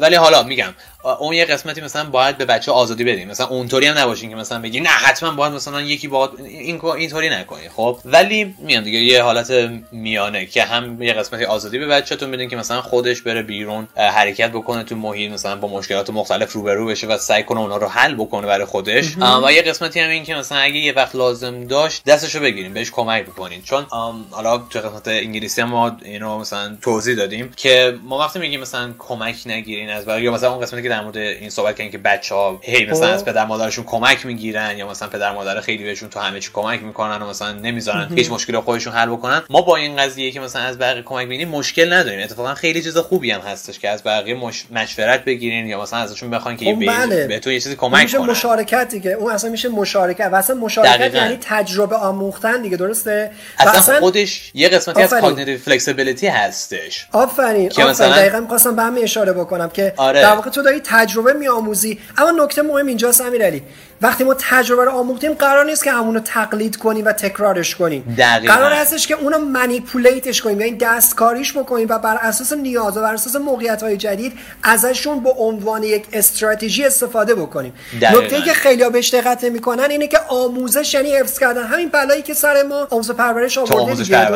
ولی 0.00 0.16
حالا 0.16 0.42
میگم 0.42 0.74
اون 1.04 1.32
یه 1.34 1.44
قسمتی 1.44 1.80
مثلا 1.80 2.04
باید 2.04 2.38
به 2.38 2.44
بچه 2.44 2.72
آزادی 2.72 3.04
بدیم. 3.04 3.28
مثلا 3.28 3.46
اونطوری 3.46 3.86
هم 3.86 3.98
نباشین 3.98 4.30
که 4.30 4.36
مثلا 4.36 4.58
بگی 4.58 4.80
نه 4.80 4.88
حتما 4.88 5.30
باید 5.30 5.52
مثلا 5.52 5.80
یکی 5.80 6.08
باید 6.08 6.30
این 6.40 6.84
اینطوری 6.84 7.30
نکنی. 7.30 7.68
خب؟ 7.76 7.98
ولی 8.04 8.54
میان 8.58 8.82
دیگه 8.82 8.98
یه 8.98 9.22
حالت 9.22 9.50
میانه 9.92 10.46
که 10.46 10.62
هم 10.62 11.02
یه 11.02 11.12
قسمتی 11.12 11.44
آزادی 11.44 11.78
به 11.78 11.86
بچه‌تون 11.86 12.30
بدین 12.30 12.48
که 12.48 12.56
مثلا 12.56 12.82
خودش 12.82 13.22
بره 13.22 13.42
بیرون 13.42 13.88
حرکت 13.96 14.50
بکنه 14.50 14.84
تو 14.84 14.96
محیط 14.96 15.32
مثلا 15.32 15.56
با 15.56 15.68
مشکلات 15.68 16.10
مختلف 16.10 16.52
روبرو 16.52 16.86
بشه 16.86 17.06
و 17.06 17.18
سعی 17.18 17.42
کنه 17.42 17.60
اونا 17.60 17.76
رو 17.76 17.88
حل 17.88 18.14
بکنه 18.14 18.46
برای 18.46 18.64
خودش. 18.64 19.16
و 19.44 19.52
یه 19.52 19.62
قسمتی 19.62 20.00
هم 20.00 20.10
این 20.10 20.24
که 20.24 20.34
مثلا 20.34 20.58
اگه 20.58 20.76
یه 20.76 20.92
وقت 20.92 21.16
لازم 21.16 21.64
داشت 21.64 22.04
دستشو 22.04 22.40
بگیریم 22.40 22.74
بهش 22.74 22.90
کمک 22.90 23.22
بکنین. 23.22 23.62
چون 23.62 23.86
حالا 24.30 24.58
تو 24.58 24.78
قسمت 24.78 25.08
انگلیسی 25.08 25.60
هم 25.60 25.68
ما 25.68 25.96
اینو 26.02 26.38
مثلا 26.38 26.76
توضیح 26.82 27.16
دادیم 27.16 27.52
که 27.56 27.98
ما 28.02 28.18
وقتی 28.18 28.38
میگیم 28.38 28.60
مثلا 28.60 28.94
کمک 28.98 29.36
نگیرین 29.46 29.90
از 29.90 30.04
یا 30.08 30.32
مثلا 30.32 30.50
اون 30.50 30.60
قسمتی 30.60 30.82
که 30.82 30.93
در 30.94 31.00
مورد 31.00 31.16
این 31.16 31.50
صحبت 31.50 31.76
کردن 31.76 31.90
که 31.90 31.98
بچه 31.98 32.34
ها 32.34 32.58
هی 32.62 32.86
مثلا 32.86 33.08
از 33.08 33.20
خب. 33.20 33.30
پدر 33.30 33.44
مادرشون 33.44 33.84
کمک 33.84 34.26
می‌گیرن 34.26 34.78
یا 34.78 34.88
مثلا 34.88 35.08
پدر 35.08 35.32
مادر 35.32 35.60
خیلی 35.60 35.84
بهشون 35.84 36.08
تو 36.08 36.20
همه 36.20 36.40
چی 36.40 36.50
کمک 36.52 36.82
می‌کنن 36.82 37.22
و 37.22 37.28
مثلا 37.28 37.52
نمی‌ذارن 37.52 38.08
هیچ 38.16 38.30
مشکلی 38.30 38.58
خودشون 38.58 38.92
حل 38.92 39.08
بکنن. 39.08 39.42
ما 39.50 39.60
با 39.60 39.76
این 39.76 39.96
قضیه 39.96 40.30
که 40.30 40.40
مثلا 40.40 40.62
از 40.62 40.78
بقیه 40.78 41.02
کمک 41.02 41.28
بگیریم 41.28 41.48
مشکل 41.48 41.92
نداریم. 41.92 42.20
اتفاقا 42.20 42.54
خیلی 42.54 42.82
چیز 42.82 42.98
خوبی 42.98 43.30
هم 43.30 43.40
هستش 43.40 43.78
که 43.78 43.88
از 43.88 44.02
بقیه 44.02 44.34
مش... 44.34 44.64
مشورت 44.70 45.24
بگیرین 45.24 45.66
یا 45.66 45.82
مثلا 45.82 45.98
ازشون 45.98 46.30
بخواین 46.30 46.58
که 46.58 46.64
خب 46.64 46.86
بله. 46.86 47.26
بهتون 47.26 47.52
یه 47.52 47.60
چیزی 47.60 47.76
کمک 47.76 48.02
میشه 48.02 48.18
مشارکت 48.18 48.88
دیگه 48.88 49.10
اون 49.10 49.32
اصلا 49.32 49.50
میشه 49.50 49.68
مشارکت. 49.68 50.28
و 50.32 50.34
اصلا 50.34 50.56
مشارکت 50.56 50.98
دقیقا. 50.98 51.18
یعنی 51.18 51.38
تجربه 51.40 51.96
آموختن 51.96 52.62
دیگه 52.62 52.76
درسته؟ 52.76 53.30
اصلا, 53.58 53.72
اصلا 53.72 54.00
خودش 54.00 54.50
یه 54.54 54.68
قسمتی 54.68 55.02
از 55.02 55.14
cognitive 55.14 55.58
flexibility 55.58 56.26
هستش. 56.26 57.06
آفرین 57.12 57.68
که 57.68 57.84
مثلا 57.84 58.16
دقیقاً 58.16 58.40
می‌خواستم 58.40 58.76
به 58.76 58.82
همین 58.82 59.04
اشاره 59.04 59.32
بکنم 59.32 59.70
که 59.70 59.94
آره. 59.96 60.22
در 60.22 60.34
واقع 60.34 60.50
تو 60.50 60.62
داری 60.62 60.80
تجربه 60.84 61.32
میآموزی. 61.32 61.98
اما 62.18 62.44
نکته 62.44 62.62
مهم 62.62 62.86
اینجاست 62.86 63.20
امیرعلی. 63.20 63.62
وقتی 64.02 64.24
ما 64.24 64.34
تجربه 64.38 64.84
رو 64.84 64.90
آموختیم 64.90 65.32
قرار 65.32 65.64
نیست 65.64 65.84
که 65.84 65.92
همونو 65.92 66.20
تقلید 66.20 66.76
کنیم 66.76 67.04
و 67.04 67.12
تکرارش 67.12 67.76
کنیم. 67.76 68.14
دقیقا. 68.18 68.54
قرار 68.54 68.72
هستش 68.72 69.06
که 69.06 69.14
اونو 69.14 69.38
manipulate 69.38 70.25
ش 70.25 70.42
کنیم 70.42 70.60
یعنی 70.60 70.76
دستکاریش 70.76 71.56
بکنیم 71.56 71.86
و 71.90 71.98
بر 71.98 72.16
اساس 72.16 72.52
نیاز 72.52 72.96
و 72.96 73.00
بر 73.00 73.14
اساس 73.14 73.36
موقعیت 73.36 73.82
های 73.82 73.96
جدید 73.96 74.32
ازشون 74.62 75.20
به 75.20 75.30
عنوان 75.30 75.82
یک 75.82 76.06
استراتژی 76.12 76.84
استفاده 76.84 77.34
بکنیم. 77.34 77.72
نکته 78.00 78.42
که 78.42 78.52
خیلی 78.52 78.90
بهش 78.90 79.14
دقت 79.14 79.44
می‌کنن 79.44 79.90
اینه 79.90 80.06
که 80.06 80.18
آموزش 80.28 80.94
یعنی 80.94 81.16
حفظ 81.16 81.38
کردن. 81.38 81.64
همین 81.64 81.88
بلایی 81.88 82.22
که 82.22 82.34
سر 82.34 82.62
ما 82.62 82.86
آموزش 82.90 83.14
پرورش 83.14 83.58
آورده 83.58 83.94
دیگه 83.94 84.30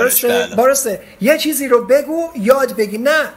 درسته؟ 0.57 1.01
یه 1.21 1.39
چیزی 1.39 1.69
رو 1.69 1.87
بگو 1.87 2.29
یاد 2.37 2.77
بگی. 2.77 2.99
نه. 2.99 3.29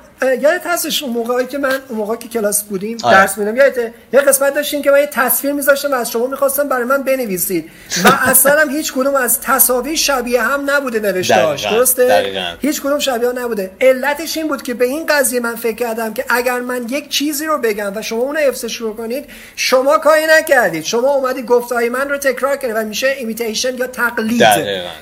یادت 0.42 0.62
هستش 0.66 1.04
اون 1.04 1.14
موقعی 1.14 1.46
که 1.46 1.58
من 1.58 1.80
اون 1.90 1.98
موقعی 1.98 2.18
که 2.18 2.28
کلاس 2.28 2.64
بودیم 2.64 2.98
آره. 3.04 3.18
درس 3.18 3.38
میدم 3.38 3.56
یادت؟ 3.56 3.92
یه 4.14 4.20
قسمت 4.20 4.54
داشتیم 4.54 4.82
که 4.82 4.92
من 4.92 5.00
یه 5.00 5.08
تصویر 5.08 5.54
میذاشتم 5.54 5.92
و 5.92 5.96
از 6.12 6.14
شما 6.14 6.28
می‌خواستم 6.28 6.70
برای 6.70 6.84
من 6.84 7.04
بنویسید. 7.04 7.72
و 8.04 8.10
اصلا 8.22 8.62
هم 8.62 8.70
هیچ 8.70 8.94
کدوم 8.94 9.16
از 9.16 9.42
تصاویر 9.42 9.96
شبیه 9.96 10.42
هم 10.42 10.70
نبوده 10.70 11.00
نوشتهاش 11.00 11.66
درسته؟ 11.66 12.58
هیچ 12.62 12.82
کدوم 12.82 13.00
شبیه 13.00 13.32
نبوده. 13.32 13.72
علتش 13.82 14.38
این 14.38 14.48
بود 14.48 14.62
که 14.62 14.74
به 14.74 14.86
این 14.86 15.06
قضیه 15.06 15.40
من 15.40 15.56
فکر 15.56 15.76
کردم 15.76 16.14
که 16.14 16.26
اگر 16.30 16.60
من 16.60 16.86
یک 16.90 17.10
چیزی 17.10 17.46
رو 17.46 17.58
بگم 17.58 17.92
و 17.96 18.02
شما 18.02 18.20
اون 18.20 18.38
حفظش 18.38 18.76
رو 18.76 18.94
کنید 18.94 19.26
شما 19.56 19.98
کاری 19.98 20.26
نکردید. 20.30 20.84
شما 20.84 21.16
اومدید 21.16 21.46
گفته‌های 21.46 21.90
من 21.90 22.10
رو 22.10 22.18
تکرار 22.18 22.56
کردید 22.58 22.78
و 22.78 22.84
میشه 22.84 23.08
imitation 23.08 23.78
یا 23.78 23.88
تقلید. 23.88 24.44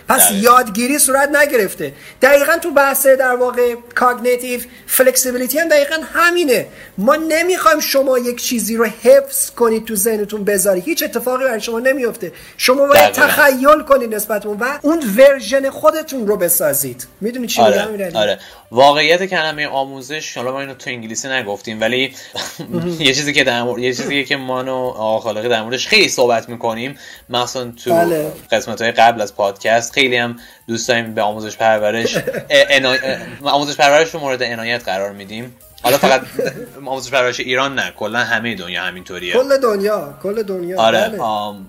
پس 0.10 0.32
یادگیری 0.32 1.00
صورت 1.00 1.30
نگرفته. 1.36 1.94
دقیقا 2.22 2.58
تو 2.58 2.72
بحث 2.72 3.08
در 3.08 3.36
واقع 3.36 3.76
cognitive 3.96 4.62
flexibility 4.88 5.60
هم 5.60 5.68
دقیقا 5.68 5.96
همینه. 6.14 6.66
ما 6.98 7.16
نمی‌خوایم 7.16 7.80
شما 7.80 8.20
یک 8.20 8.44
چیزی 8.44 8.76
رو 8.76 8.86
حفظ 8.86 9.50
کنید 9.50 9.86
تو 9.86 9.96
ذهنتون 9.96 10.44
بذاری 10.44 10.80
هیچ 10.82 10.99
اتفاقی 11.04 11.44
برای 11.44 11.62
شما 11.62 11.80
نمیفته 11.80 12.32
شما 12.58 12.88
باید 12.88 13.12
تخیل 13.12 13.82
کنید 13.88 14.16
نسبت 14.16 14.46
اون 14.46 14.58
و 14.58 14.80
اون 14.82 15.04
version 15.18 15.70
خودتون 15.70 16.28
رو 16.28 16.38
بسازید 16.38 17.08
می‌دونی 17.22 17.48
چی 17.48 17.62
آره. 17.62 17.86
میگم 17.86 18.16
آره. 18.16 18.40
واقعیت 18.72 19.26
کلمه 19.26 19.68
آموزش 19.68 20.38
حالا 20.38 20.52
ما 20.52 20.60
اینو 20.60 20.74
تو 20.74 20.90
انگلیسی 20.90 21.28
نگفتیم 21.28 21.82
ولی 21.82 22.14
یه 23.00 23.14
چیزی 23.14 23.34
که 23.34 23.44
در 23.44 23.64
مورد 23.64 23.84
یه 23.84 23.94
چیزی 23.94 24.26
که 24.26 24.38
ما 24.38 24.64
و 24.64 24.70
آقا 24.70 25.34
در 25.34 25.62
موردش 25.62 25.88
خیلی 25.88 26.10
صحبت 26.10 26.50
می‌کنیم 26.50 26.98
مثلا 27.30 27.72
تو 27.84 27.94
بله. 27.94 28.32
قسمت 28.52 28.82
های 28.82 28.92
قبل 28.92 29.22
از 29.22 29.36
پادکست 29.36 29.94
خیلی 29.94 30.16
هم 30.16 30.36
دوست 30.68 30.88
داریم 30.88 31.14
به 31.14 31.22
آموزش 31.22 31.58
پرورش 31.58 32.18
آموزش 33.44 33.76
پرورش 33.76 34.14
رو 34.14 34.20
مورد 34.20 34.44
عنایت 34.44 34.84
قرار 34.84 35.12
میدیم 35.12 35.56
حالا 35.84 35.98
فقط 35.98 36.22
آموزش 36.86 37.12
پرورش 37.12 37.40
ایران 37.40 37.76
نه 37.76 37.92
کلا 37.92 38.20
همه 38.20 38.56
دنیا 38.56 38.84
همینطوریه. 38.84 39.34
کل 39.34 39.58
دنیا 39.58 40.18
کل 40.24 40.44
دنیا. 40.44 40.82
آره 40.82 41.10
بله. 41.10 41.20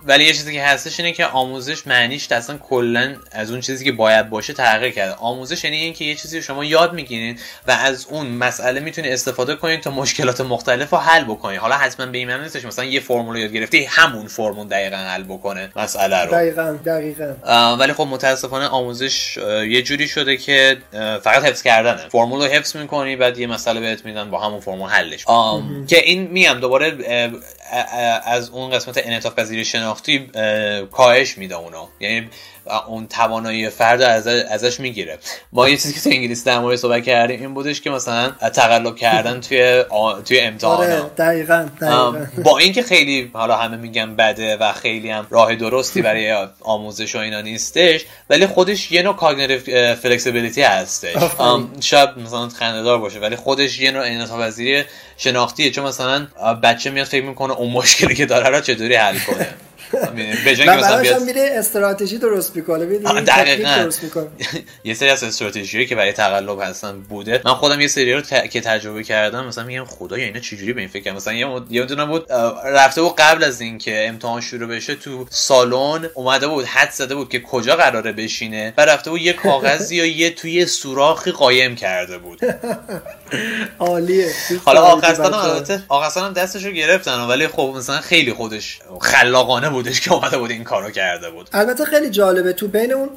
ولی 0.04 0.24
یه 0.24 0.32
چیزی 0.32 0.52
که 0.52 0.62
هستش 0.62 1.00
اینه 1.00 1.12
که 1.12 1.26
آموزش 1.26 1.86
معنیش 1.86 2.32
اصلا 2.32 2.56
کلا 2.56 3.16
از 3.32 3.50
اون 3.50 3.60
چیزی 3.60 3.84
که 3.84 3.92
باید 3.92 4.30
باشه 4.30 4.52
تغییر 4.52 4.92
کرده. 4.92 5.14
آموزش 5.14 5.64
یعنی 5.64 5.76
اینکه 5.76 6.04
یه 6.04 6.14
چیزی 6.14 6.42
شما 6.42 6.64
یاد 6.64 6.92
می‌گیرید 6.92 7.40
و 7.68 7.70
از 7.70 8.06
اون 8.10 8.26
مسئله 8.26 8.80
می‌تونید 8.80 9.12
استفاده 9.12 9.56
کنید 9.56 9.80
تا 9.80 9.90
مشکلات 9.90 10.40
مختلف 10.40 10.90
رو 10.90 10.98
حل 10.98 11.24
بکنید 11.24 11.60
حالا 11.60 11.74
حتما 11.74 12.06
به 12.06 12.18
این 12.18 12.30
نیستش 12.30 12.64
مثلا 12.64 12.84
یه 12.84 13.00
فرمول 13.00 13.38
یاد 13.38 13.52
گرفتی 13.52 13.84
همون 13.84 14.26
فرمول 14.26 14.68
دقیقا 14.68 14.96
حل 14.96 15.22
بکنه 15.22 15.70
مسئله 15.76 16.24
رو. 16.24 16.30
دقیقا 16.30 16.78
دقیقا. 16.86 17.76
ولی 17.76 17.92
خب 17.92 18.06
متاسفانه 18.10 18.66
آموزش 18.66 19.36
یه 19.68 19.82
جوری 19.82 20.08
شده 20.08 20.36
که 20.36 20.78
فقط 21.22 21.44
حفظ 21.44 21.62
کردنه. 21.62 22.08
فرمول 22.08 22.40
رو 22.40 22.46
حفظ 22.46 22.76
می‌کنی 22.76 23.16
بعد 23.16 23.38
یه 23.38 23.46
مسئله 23.46 23.80
بهت 23.80 23.99
میدن 24.04 24.30
با 24.30 24.38
همون 24.38 24.60
فرمول 24.60 24.88
حلش 24.88 25.24
که 25.86 26.04
این 26.04 26.26
میام 26.26 26.60
دوباره 26.60 26.96
از 28.24 28.48
اون 28.48 28.70
قسمت 28.70 28.98
انعطاف 29.06 29.34
پذیری 29.34 29.64
شناختی 29.64 30.30
کاهش 30.92 31.38
میده 31.38 31.54
اونو. 31.54 31.86
یعنی 32.00 32.28
اون 32.88 33.06
توانایی 33.06 33.68
فرد 33.68 34.02
از 34.02 34.26
ازش 34.26 34.80
می‌گیره. 34.80 35.18
ما 35.52 35.68
یه 35.68 35.76
چیزی 35.76 35.94
که 35.94 36.00
تو 36.00 36.10
انگلیسی 36.10 36.44
در 36.44 36.58
مورد 36.58 36.76
صحبت 36.76 37.04
کردیم 37.04 37.40
این 37.40 37.54
بودش 37.54 37.80
که 37.80 37.90
مثلا 37.90 38.30
تقلب 38.30 38.96
کردن 38.96 39.40
توی 39.40 39.84
توی 40.24 40.40
امتحان 40.40 40.76
آره 40.76 41.02
دقیقاً, 41.18 41.68
با 42.44 42.58
اینکه 42.58 42.82
خیلی 42.82 43.30
حالا 43.32 43.56
همه 43.56 43.76
میگن 43.76 44.16
بده 44.16 44.56
و 44.56 44.72
خیلی 44.72 45.10
هم 45.10 45.26
راه 45.30 45.54
درستی 45.54 46.02
برای 46.02 46.46
آموزش 46.60 47.14
و 47.14 47.18
اینا 47.18 47.40
نیستش 47.40 48.04
ولی 48.30 48.46
خودش 48.46 48.92
یه 48.92 49.02
نوع 49.02 49.16
cognitive 49.16 49.94
flexibility 49.94 50.62
هستش. 50.62 51.16
شاید 51.80 52.08
مثلا 52.18 52.48
خنده‌دار 52.48 52.98
باشه 52.98 53.18
ولی 53.18 53.36
خودش 53.36 53.80
یه 53.80 53.90
نوع 53.90 54.02
انعطاف 54.02 54.40
پذیری 54.40 54.84
شناختیه. 55.16 55.70
چون 55.70 55.84
مثلا 55.84 56.26
بچه 56.62 56.90
میاد 56.90 57.06
فکر 57.06 57.24
می‌کنه 57.24 57.52
اون 57.60 57.72
مشکلی 57.72 58.14
که 58.14 58.26
داره 58.26 58.48
رو 58.48 58.60
چطوری 58.60 58.94
حل 58.94 59.18
کنه؟ 59.18 59.48
به 60.44 60.56
جای 60.56 60.68
مثلا 60.68 61.00
بیاد 61.00 61.22
میره 61.22 61.50
استراتژی 61.54 62.18
درست 62.18 62.56
می‌کنه 62.56 62.86
می‌کنه. 64.02 64.26
یه 64.84 64.94
سری 64.94 65.08
از 65.08 65.24
استراتژی 65.24 65.86
که 65.86 65.94
برای 65.94 66.12
تقلب 66.12 66.60
هستن 66.60 67.00
بوده. 67.00 67.40
من 67.44 67.54
خودم 67.54 67.80
یه 67.80 67.88
سری 67.88 68.12
رو 68.12 68.20
که 68.20 68.60
تجربه 68.60 69.02
کردم 69.02 69.46
مثلا 69.46 69.64
میگم 69.64 69.84
خدایا 69.84 70.24
اینا 70.24 70.40
چجوری 70.40 70.72
به 70.72 70.80
این 70.80 70.90
فکر 70.90 71.12
مثلا 71.12 71.32
یه 71.32 71.46
یه 71.70 71.84
دونه 71.84 72.06
بود 72.06 72.32
رفته 72.64 73.02
بود 73.02 73.16
قبل 73.16 73.44
از 73.44 73.60
اینکه 73.60 74.08
امتحان 74.08 74.40
شروع 74.40 74.68
بشه 74.68 74.94
تو 74.94 75.26
سالن 75.30 76.10
اومده 76.14 76.46
بود 76.46 76.64
حد 76.64 76.90
زده 76.90 77.14
بود 77.14 77.28
که 77.28 77.40
کجا 77.40 77.76
قراره 77.76 78.12
بشینه. 78.12 78.74
و 78.76 78.84
رفته 78.84 79.10
بود 79.10 79.20
یه 79.20 79.32
کاغذی 79.32 79.96
یا 79.96 80.06
یه 80.06 80.30
توی 80.30 80.66
سوراخی 80.66 81.30
قایم 81.30 81.76
کرده 81.76 82.18
بود. 82.18 82.40
عالیه 83.78 84.32
حالا 84.64 84.80
آقاستان 84.80 85.34
البته 85.34 85.82
آقاستان 85.88 86.24
هم 86.24 86.32
دستش 86.32 86.64
رو 86.64 86.72
گرفتن 86.72 87.20
ولی 87.20 87.48
خب 87.48 87.72
مثلا 87.76 88.00
خیلی 88.00 88.32
خودش 88.32 88.78
خلاقانه 89.00 89.70
بودش 89.70 90.00
که 90.00 90.12
اومده 90.12 90.38
بود 90.38 90.50
این 90.50 90.64
کارو 90.64 90.90
کرده 90.90 91.30
بود 91.30 91.48
البته 91.52 91.84
خیلی 91.84 92.10
جالبه 92.10 92.52
تو 92.52 92.68
بین 92.68 92.92
اون 92.92 93.08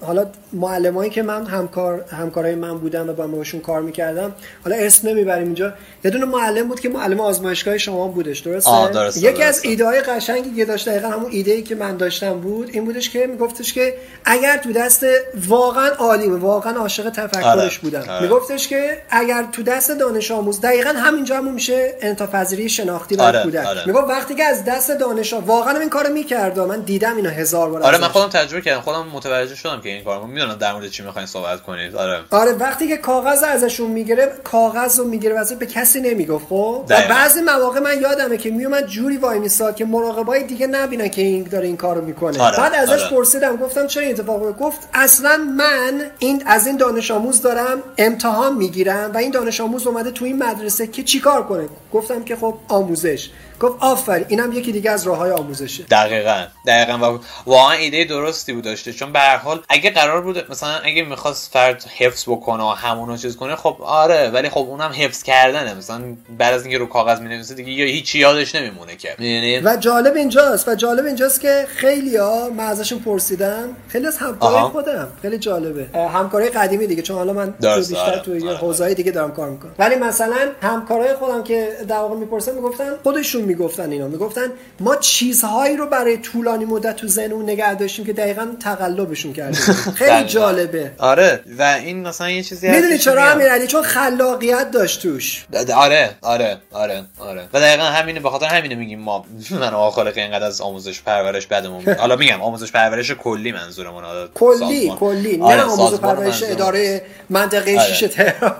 حالا 0.00 0.26
معلمایی 0.52 1.10
که 1.10 1.22
من 1.22 1.46
همکار 1.46 2.04
همکارای 2.10 2.54
من 2.54 2.78
بودم 2.78 3.08
و 3.08 3.12
با 3.12 3.26
باشون 3.26 3.60
کار 3.60 3.82
می‌کردم 3.82 4.34
حالا 4.64 4.76
اسم 4.76 5.08
نمی‌بریم 5.08 5.44
اینجا 5.44 5.72
یه 6.04 6.10
دونه 6.10 6.24
معلم 6.24 6.68
بود 6.68 6.80
که 6.80 6.88
معلم 6.88 7.20
آزمایشگاه 7.20 7.78
شما 7.78 8.08
بودش 8.08 8.38
درسته, 8.38 8.88
درسته 8.92 9.20
یکی 9.20 9.28
درسته. 9.28 9.44
از 9.44 9.64
ایده 9.64 9.84
های 9.84 10.00
قشنگی 10.00 10.56
که 10.56 10.64
داشت 10.64 10.88
دقیقا 10.88 11.08
همون 11.08 11.30
ایده 11.30 11.52
ای 11.52 11.62
که 11.62 11.74
من 11.74 11.96
داشتم 11.96 12.40
بود 12.40 12.70
این 12.72 12.84
بودش 12.84 13.10
که 13.10 13.26
میگفتش 13.26 13.72
که 13.72 13.94
اگر 14.24 14.56
تو 14.56 14.72
دست 14.72 15.06
واقعا 15.48 15.88
عالی 15.88 16.28
واقعا 16.28 16.72
عاشق 16.72 17.10
تفکرش 17.10 17.44
آره. 17.44 17.70
بودم 17.82 18.00
آره. 18.08 18.22
میگفتش 18.22 18.68
که 18.68 19.02
اگر 19.10 19.44
تو 19.52 19.61
دست 19.62 19.90
دانش 19.90 20.30
آموز 20.30 20.60
دقیقا 20.60 20.90
همینجا 20.90 21.36
همون 21.36 21.54
میشه 21.54 21.94
انتفاضی 22.00 22.68
شناختی 22.68 23.16
برای 23.16 23.28
آره. 23.28 23.42
کودک 23.42 23.66
آره. 23.66 23.86
می‌گفت 23.86 24.08
وقتی 24.08 24.34
که 24.34 24.44
از 24.44 24.64
دست 24.64 24.90
دانش 24.90 25.32
واقعا 25.32 25.78
این 25.78 25.88
کار 25.88 26.02
کارو 26.02 26.14
می‌کرد 26.14 26.58
من 26.58 26.80
دیدم 26.80 27.16
اینو 27.16 27.30
هزار 27.30 27.70
بار 27.70 27.82
آره. 27.82 27.98
من 27.98 28.08
خودم 28.08 28.28
تجربه 28.28 28.62
کردم 28.62 28.80
خودم 28.80 29.06
متوجه 29.12 29.54
شدم 29.54 29.80
که 29.80 29.88
این 29.88 30.04
کارو 30.04 30.26
می‌دونم 30.26 30.54
در 30.54 30.72
مورد 30.72 30.88
چی 30.88 31.02
می‌خواین 31.02 31.26
صحبت 31.26 31.62
کنید 31.62 31.96
آره 31.96 32.20
آره 32.30 32.52
وقتی 32.52 32.88
که 32.88 32.96
کاغذ 32.96 33.42
ازشون 33.42 33.90
می‌گیره 33.90 34.32
کاغذ 34.44 34.98
رو 34.98 35.04
می‌گیره 35.04 35.34
واسه 35.34 35.54
به 35.54 35.66
کسی 35.66 36.00
نمی‌گفت 36.00 36.46
خب 36.48 36.84
و. 36.88 37.02
بعضی 37.08 37.40
مواقع 37.40 37.80
من 37.80 38.00
یادمه 38.00 38.36
که 38.36 38.50
میومد 38.50 38.86
جوری 38.86 39.16
وای 39.16 39.38
میساد 39.38 39.76
که 39.76 39.84
مراقبای 39.84 40.42
دیگه 40.44 40.66
نبینن 40.66 41.08
که 41.08 41.22
این 41.22 41.42
داره 41.42 41.66
این 41.66 41.76
کارو 41.76 42.04
می‌کنه 42.04 42.42
آره، 42.42 42.56
بعد 42.56 42.74
ازش 42.74 43.02
آره. 43.02 43.10
پرسیدم 43.10 43.56
گفتم 43.56 43.86
چرا 43.86 44.02
این 44.02 44.12
اتفاق 44.12 44.42
افتاد؟ 44.42 44.58
گفت 44.58 44.88
اصلا 44.94 45.36
من 45.36 46.10
این 46.18 46.42
از 46.46 46.66
این 46.66 46.76
دانش 46.76 47.10
آموز 47.10 47.42
دارم 47.42 47.82
امتحان 47.98 48.54
می‌گیرم 48.54 49.10
و 49.14 49.16
این 49.16 49.30
دانش 49.30 49.51
آموز 49.60 49.86
اومده 49.86 50.10
تو 50.10 50.24
این 50.24 50.42
مدرسه 50.42 50.86
که 50.86 51.02
چیکار 51.02 51.46
کنه؟ 51.46 51.68
گفتم 51.92 52.24
که 52.24 52.36
خب 52.36 52.54
آموزش. 52.68 53.30
گفت 53.62 53.76
آفرین 53.80 54.26
اینم 54.28 54.52
یکی 54.52 54.72
دیگه 54.72 54.90
از 54.90 55.06
راههای 55.06 55.30
آموزشه. 55.30 55.84
دقیقا 55.90 56.46
دقیقا. 56.66 57.14
و 57.14 57.18
واقعا 57.46 57.72
ایده 57.72 58.04
درستی 58.04 58.52
بود 58.52 58.64
داشته 58.64 58.92
چون 58.92 59.12
به 59.12 59.18
هر 59.18 59.36
حال 59.36 59.62
اگه 59.68 59.90
قرار 59.90 60.20
بود 60.20 60.50
مثلا 60.50 60.78
اگه 60.84 61.02
می‌خواست 61.02 61.52
فرد 61.52 61.84
حفظ 61.98 62.24
بکنه 62.28 62.62
و 62.64 62.68
همونو 62.68 63.16
چیز 63.16 63.36
کنه 63.36 63.56
خب 63.56 63.76
آره 63.80 64.30
ولی 64.30 64.48
خب 64.48 64.58
اونم 64.58 64.90
حفظ 64.94 65.22
کردنه. 65.22 65.74
مثلا 65.74 66.02
بعد 66.38 66.54
از 66.54 66.62
اینکه 66.62 66.78
رو 66.78 66.86
کاغذ 66.86 67.20
می‌نویسه 67.20 67.54
دیگه 67.54 67.72
یا 67.72 67.84
هیچی 67.84 68.18
یادش 68.18 68.54
نمیمونه 68.54 68.96
که. 68.96 69.16
می‌دونی؟ 69.18 69.58
و 69.58 69.76
جالب 69.76 70.16
اینجاست 70.16 70.68
و 70.68 70.74
جالب 70.74 71.06
اینجاست 71.06 71.40
که 71.40 71.66
خیلی 71.68 72.16
ها 72.16 72.48
من 72.56 72.64
ازشون 72.64 72.98
پرسیدم 72.98 73.68
خیلی 73.88 74.06
از 74.06 74.18
همکارای. 74.18 74.62
خودم 74.62 75.08
خیلی 75.22 75.38
جالبه. 75.38 75.86
همکارای 76.08 76.48
قدیمی 76.48 76.86
دیگه 76.86 77.02
چون 77.02 77.16
حالا 77.16 77.32
من 77.32 77.50
بیشتر 77.50 77.96
آره. 77.96 78.20
توی 78.20 78.48
آره. 78.48 78.56
حوزه‌های 78.56 78.94
دیگه 78.94 79.12
دارم 79.12 79.32
کار 79.32 79.50
می‌کنم. 79.50 79.72
ولی 79.78 79.94
مثلا 79.94 80.48
همکارای 80.62 81.14
خودم 81.14 81.42
که 81.42 81.68
در 81.88 81.96
واقع 81.96 82.16
می‌پرسن 82.16 82.54
می‌گفتن 82.54 82.92
خودشون 83.02 83.42
می‌گفتن 83.52 83.92
اینا 83.92 84.08
می‌گفتن 84.08 84.46
ما 84.80 84.96
چیزهایی 84.96 85.76
رو 85.76 85.86
برای 85.86 86.16
طولانی 86.16 86.64
مدت 86.64 86.96
تو 86.96 87.06
ذهنمون 87.06 87.50
نگه 87.50 87.74
داشتیم 87.74 88.04
که 88.04 88.12
دقیقا 88.12 88.48
تقلبشون 88.60 89.32
کردیم. 89.32 89.60
خیلی. 90.00 90.24
جالبه. 90.24 90.92
آره. 90.98 91.40
و 91.58 91.62
این 91.62 92.08
مثلا 92.08 92.30
یه 92.30 92.42
چیزی 92.42 92.70
می‌دونی 92.70 92.98
چرا. 92.98 93.24
امیرعلی؟ 93.30 93.66
چون 93.66 93.82
خلاقیت 93.82 94.70
داشت 94.70 95.02
توش. 95.02 95.44
آره. 95.74 96.10
آره. 96.22 96.58
آره. 96.72 97.04
آره. 97.18 97.48
و 97.52 97.60
دقیقا 97.60 97.84
همینه 97.84 98.20
به 98.20 98.30
خاطر 98.30 98.46
همینه 98.46 98.74
میگیم 98.74 98.98
ما. 99.00 99.24
من 99.60 99.74
و 99.74 99.90
خالق 99.90 100.16
اینقدر 100.16 100.46
از 100.46 100.60
آموزش 100.60 101.02
پرورش 101.02 101.46
بدمون. 101.46 101.84
حالا 102.00 102.16
میگم 102.16 102.42
آموزش 102.42 102.72
پرورش 102.72 103.10
کلی 103.10 103.52
منظورمون 103.52 104.04
کلی. 104.34 104.92
کلی. 105.00 105.36
نه 105.36 105.44
آره، 105.44 105.62
آموزش 105.62 105.98
پرورش. 105.98 106.42
اداره 106.42 107.02
منطقه 107.30 107.78
آره. 107.80 107.92
شیش 107.92 108.10
تهران. 108.10 108.56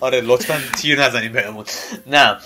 آره 0.00 0.20
لطفا 0.20 0.54
تیر 0.78 1.02
نزنیم 1.02 1.32
بهمون. 1.32 1.64
نه. 2.06 2.36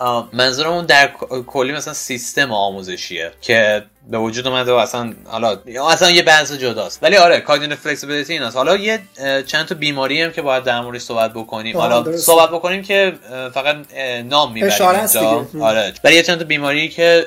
آه، 0.00 0.28
منظورمون 0.32 0.86
در 0.86 1.10
کلی 1.46 1.72
مثلا 1.72 1.94
سیستم 1.94 2.52
آموزشیه 2.52 3.32
که 3.40 3.84
به 4.08 4.18
وجود 4.18 4.46
اومده 4.46 4.72
و 4.72 4.74
اصلا 4.74 5.12
حالا 5.24 5.58
اصلا 5.90 6.10
یه 6.10 6.22
بحث 6.22 6.52
جداست. 6.52 6.98
ولی 7.02 7.16
آره 7.16 7.40
cognitive 7.40 7.76
flexibility 7.76 8.32
این 8.32 8.42
است 8.42 8.56
حالا 8.56 8.76
یه 8.76 9.00
چند 9.46 9.66
تا 9.66 9.74
بیماری 9.74 10.22
هم 10.22 10.32
که 10.32 10.42
باید 10.42 10.64
در 10.64 10.80
موردش 10.80 11.00
صحبت 11.00 11.32
بکنیم. 11.32 11.76
حالا 11.76 12.00
درسته. 12.00 12.22
صحبت 12.22 12.50
بکنیم 12.50 12.82
که 12.82 13.12
فقط 13.54 13.76
نام 14.24 14.52
می‌بریم 14.52 14.88
اینجا. 14.88 15.46
آره. 15.60 15.92
ولی 16.04 16.14
یه 16.14 16.22
چند 16.22 16.38
تا 16.38 16.44
بیماری 16.44 16.88
که 16.88 17.26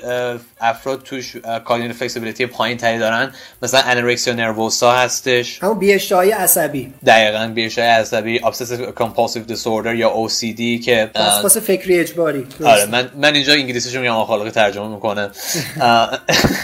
افراد 0.62 1.04
توش 1.04 1.36
cognitive 1.66 1.98
flexibility 1.98 2.46
پایین 2.46 2.78
تری 2.78 3.00
دارن. 3.00 3.34
مثلا 3.62 3.82
anorexia 3.86 4.34
nervosa 4.34 4.92
هستش. 4.92 5.64
همون 5.64 5.80
بی‌اشتهایی 5.80 6.32
عصبی. 6.32 6.94
دقیقا 7.06 7.52
بیشتر 7.56 7.82
عصبی. 7.82 8.40
obsessive 8.40 9.00
compulsive 9.00 9.54
disorder 9.54 9.96
یا 9.96 10.28
OCD 10.28 10.86
که 10.86 11.12
وسواس 11.16 11.58
فکری 11.58 12.00
اجباری. 12.00 12.48
آره 12.66 12.86
من 12.86 13.10
من 13.18 13.34
اینجا 13.34 13.54
انگلیسیشو 13.54 14.00
میگم 14.00 14.12
آقا 14.12 14.26
خالقی 14.26 14.52
ترجمه 14.52 14.88
می‌کنه. 14.88 15.30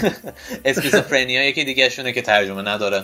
اسکیزوفرنیا 0.65 1.43
یکی 1.43 1.63
دیگه 1.63 1.89
شونه 1.89 2.11
که 2.11 2.21
ترجمه 2.21 2.61
نداره. 2.61 3.03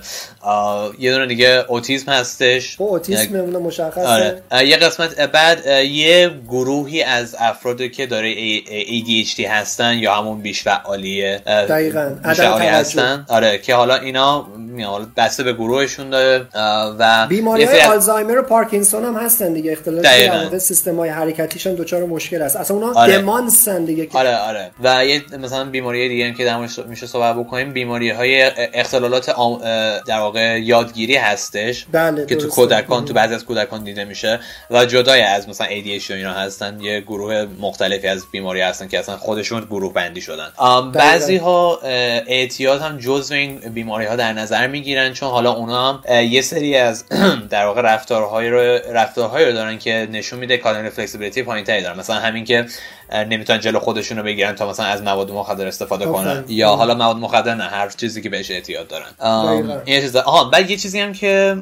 یه 0.99 1.13
دونه 1.13 1.27
دیگه 1.27 1.65
اوتیسم 1.67 2.11
هستش. 2.11 2.77
خب 2.77 2.83
اوتیسم 2.83 3.35
اونه 3.35 3.57
مشخصه. 3.57 4.07
آره. 4.07 4.41
یه 4.67 4.77
قسمت 4.77 5.19
بعد 5.19 5.65
یه 5.85 6.31
گروهی 6.47 7.03
از 7.03 7.35
افرادی 7.39 7.89
که 7.89 8.05
داره 8.05 8.35
ADHD 8.65 9.39
هستن 9.39 9.97
یا 9.97 10.13
همون 10.13 10.41
بیش 10.41 10.63
فعالیه 10.63 11.41
دقیقاً. 11.45 12.15
عدم. 12.23 12.57
هستن. 12.57 13.25
آره 13.29 13.57
که 13.57 13.75
حالا 13.75 13.95
اینا 13.95 14.47
بسته 15.17 15.43
به 15.43 15.53
گروهشون 15.53 16.09
داره 16.09 16.47
و 16.99 17.27
بیماری 17.29 17.63
های 17.63 17.81
آلزایمر 17.81 18.37
و 18.37 18.41
پارکینسون 18.41 19.05
هم 19.05 19.15
هستن 19.15 19.53
دیگه. 19.53 19.77
واقع 19.85 20.57
سیستم 20.57 20.95
های 20.95 21.09
حرکتیش 21.09 21.67
هم 21.67 21.75
دچار 21.75 22.05
مشکل 22.05 22.41
است. 22.41 22.55
اصلا 22.55 22.77
اونا 22.77 22.93
آره. 22.93 23.17
دمانسن 23.17 23.85
دیگه 23.85 24.07
آره 24.13 24.37
آره. 24.37 24.71
و 24.83 25.05
یه 25.05 25.21
مثلا 25.39 25.65
بیماری 25.65 26.09
دیگه 26.09 26.27
هم 26.27 26.33
که 26.33 26.45
در 26.45 26.57
موردش 26.57 26.79
میشه 26.87 27.07
صحبت 27.07 27.35
بکنیم 27.35 27.73
بیماری 27.73 28.09
های 28.09 28.51
اختلالات 28.73 29.29
آم- 29.29 29.59
در 30.07 30.19
واقع 30.19 30.59
یادگیری 30.61 31.15
هستش 31.15 31.85
بله، 31.91 32.25
که 32.25 32.35
تو. 32.35 32.47
کودکان 32.47 33.05
تو 33.05 33.13
بعضی 33.13 33.33
از 33.35 33.45
کودکان 33.45 33.83
دیده 33.83 34.05
میشه 34.05 34.39
و 34.71 34.85
جدای 34.85 35.21
از 35.21 35.49
مثلا 35.49 35.67
ADHD 35.67 36.11
و 36.11 36.13
اینا 36.13 36.33
هستن 36.33 36.79
یه 36.81 37.01
گروه 37.01 37.45
مختلفی 37.59 38.07
از 38.07 38.23
بیماری 38.31 38.61
هستن 38.61 38.87
که 38.87 38.99
اصلا 38.99 39.17
خودشون 39.17 39.61
گروه 39.65 39.93
بندی 39.93 40.21
شدن 40.21 40.47
آم، 40.57 40.91
دقیقاً. 40.91 41.05
بعضی 41.05 41.37
ها 41.37 41.79
اعتیاد 42.27 42.81
هم 42.81 42.97
جزو 42.97 43.33
این 43.33 43.59
بیماری 43.59 44.05
ها 44.05 44.15
در 44.15 44.33
نظر 44.33 44.67
می‌گیرن 44.67 45.13
چون 45.13 45.29
حالا 45.29 45.51
اونا 45.51 45.93
هم 45.93 46.23
یه 46.23 46.41
سری 46.41 46.75
از 46.77 47.05
در 47.49 47.65
واقع 47.65 47.81
رفتارهای 47.81 48.49
رو 48.49 48.59
رفتارهایی 48.93 49.45
رو 49.45 49.51
دارن 49.51 49.77
که 49.77 50.07
نشون 50.11 50.39
میده 50.39 50.57
cognitive 50.57 50.89
flexibility 50.89 51.43
پایینتری 51.43 51.81
دارن 51.81 51.99
مثلا 51.99 52.15
همین 52.15 52.45
که 52.45 52.65
نمی‌تونن 53.13 53.59
جلو 53.59 53.79
خودشون 53.79 54.17
رو 54.17 54.23
بگیرن 54.23 54.55
تا 54.55 54.69
مثلا 54.69 54.85
از 54.85 55.01
مواد 55.01 55.31
مخدر 55.31 55.67
استفاده 55.67 56.05
کنن. 56.05 56.43
یا 56.47 56.69
حالا 56.69 56.95
مواد 56.95 57.15
مخدر 57.15 57.55
نه 57.55 57.63
هر 57.63 57.89
چیزی 57.89 58.21
که 58.21 58.29
بهش 58.29 58.51
اعتیاد 58.51 58.87
دارن. 58.87 59.81
این 59.85 60.01
چیز 60.01 60.15
آها 60.15 60.43
بعد 60.43 60.69
یه 60.69 60.77
چیزی 60.77 60.99
هم 60.99 61.13
که 61.13 61.57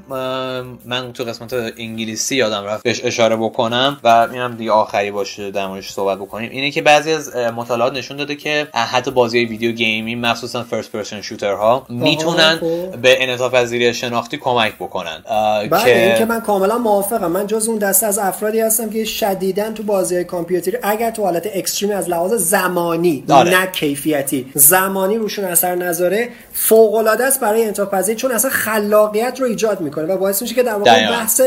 من 0.86 1.14
تو 1.14 1.24
قسمت 1.24 1.54
انگلیسی 1.54 2.36
یادم 2.36 2.64
رفت 2.64 2.84
بهش 2.84 3.02
اشاره 3.04 3.36
بکنم 3.36 3.98
و 4.04 4.28
اینم 4.32 4.56
دیگه 4.56 4.72
آخری 4.72 5.12
باشه 5.12 5.52
در 5.52 5.68
موردش 5.68 5.92
صحبت 5.92 6.18
بکنیم 6.18 6.52
اینه 6.52 6.72
که 6.72 6.82
بعضی 6.82 7.12
از 7.12 7.36
مطالعات 7.36 7.94
نشون 7.94 8.18
داده 8.18 8.36
که 8.36 8.68
حتی 8.74 9.12
بازی 9.12 9.46
video 9.46 9.72
game 9.72 10.07
ی 10.07 10.16
مخصوصا 10.16 10.64
first 10.64 10.92
person 10.92 11.22
shooter 11.22 11.54
ها 11.54 11.86
می‌تونن. 11.90 12.60
به 13.02 13.24
انعطاف 13.24 13.54
پذیری 13.54 13.94
شناختی 13.94 14.38
کمک 14.38 14.76
بکنن 14.76 15.24
بله 15.70 15.84
که 15.84 16.06
این 16.06 16.18
که 16.18 16.26
من 16.26 16.42
کاملا 16.42 16.78
موافقم 16.78 17.32
من 17.32 17.48
جز 17.48 17.68
اون 17.68 17.78
دسته 17.78 18.08
از 18.08 18.20
افرادی 18.20 18.60
هستم 18.60 18.90
که 18.90 19.06
شدیدا 19.06 19.72
تو 19.72 19.84
بازی 19.84 20.24
کامپیوتری 20.24 20.78
اگر 20.84 21.12
تو 21.12 21.22
حالت 21.34 21.50
extreme 21.54 21.98
از 21.98 22.10
لحاظ 22.10 22.34
زمانی 22.34 23.24
آره. 23.30 23.60
نه 23.60 23.66
کیفیتی 23.66 24.52
زمانی 24.54 25.18
روشون 25.18 25.46
اثر 25.46 25.76
نذاره 25.76 26.30
فوق 26.54 26.96
العاده 26.96 27.24
است 27.24 27.40
برای 27.40 27.72
پذیری 27.72 28.20
چون 28.20 28.32
اصلا 28.32 28.52
خلاقیت 28.52 29.38
رو 29.40 29.46
ایجاد 29.46 29.82
می‌کنه 29.82 30.06
و 30.06 30.18
باعث 30.18 30.42
میشه 30.42 30.56
که 30.56 30.64
در 30.64 30.76
واقع. 30.76 31.10
بحث 31.10 31.42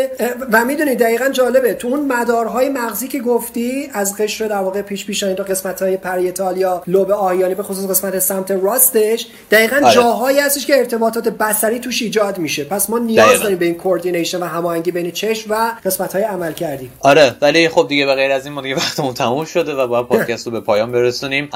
و 0.53 0.65
می‌دونی 0.65 0.95
دقیقا 0.95 1.29
جالبه 1.29 1.75
تو 1.75 1.89
اون 1.89 2.13
مدارهای 2.13 2.69
مغزی 2.69 3.09
که 3.09 3.21
گفتی 3.21 3.91
از 3.93 4.17
قشر 4.17 4.47
در 4.47 4.57
واقع 4.57 4.83
پیش 4.83 5.07
پیشانی 5.07 5.35
تا 5.35 5.43
قسمت 5.43 5.83
های 5.83 5.97
parietal 5.97 6.57
یا 6.57 6.83
لوب 6.87 7.11
آهیانی 7.11 7.55
به 7.55 7.63
خصوص 7.63 7.91
قسمت 7.91 8.19
سمت 8.19 8.51
راستش 8.51 9.27
دقیقا 9.51 9.77
آره. 9.77 9.95
جاهایی 9.95 10.39
هستش 10.39 10.67
که 10.67 10.79
ارتباطات 10.79 11.29
بصری 11.29 11.79
توش 11.79 12.03
ایجاد 12.03 12.39
میشه 12.39 12.65
پس 12.65 12.91
ما 12.91 12.99
نیاز 12.99 13.27
دقیقاً. 13.27 13.43
داریم 13.43 13.59
به 13.59 13.65
این 13.65 13.75
coordination 13.75 14.43
و 14.43 14.47
هماهنگی 14.47 14.91
بین 14.91 15.11
چشم 15.11 15.51
و 15.51 15.73
قسمت 15.85 16.13
های 16.13 16.23
عملکردی 16.23 16.91
آره 17.01 17.35
ولی 17.41 17.69
خب 17.69 17.87
دیگه 17.89 18.07
به 18.07 18.15
غیر 18.15 18.33
از 18.33 18.47
این 18.47 18.55
ما 18.55 18.63
دیگه 18.63 18.75
وقتمون 18.75 19.15
تموم 19.15 19.45
شده 19.45 19.75
و 19.79 19.87
باید 19.87 20.07
پادکست 20.07 20.47
رو 20.47 20.53
به 20.53 20.61
پایان 20.61 20.93
برسونیم. 20.93 21.49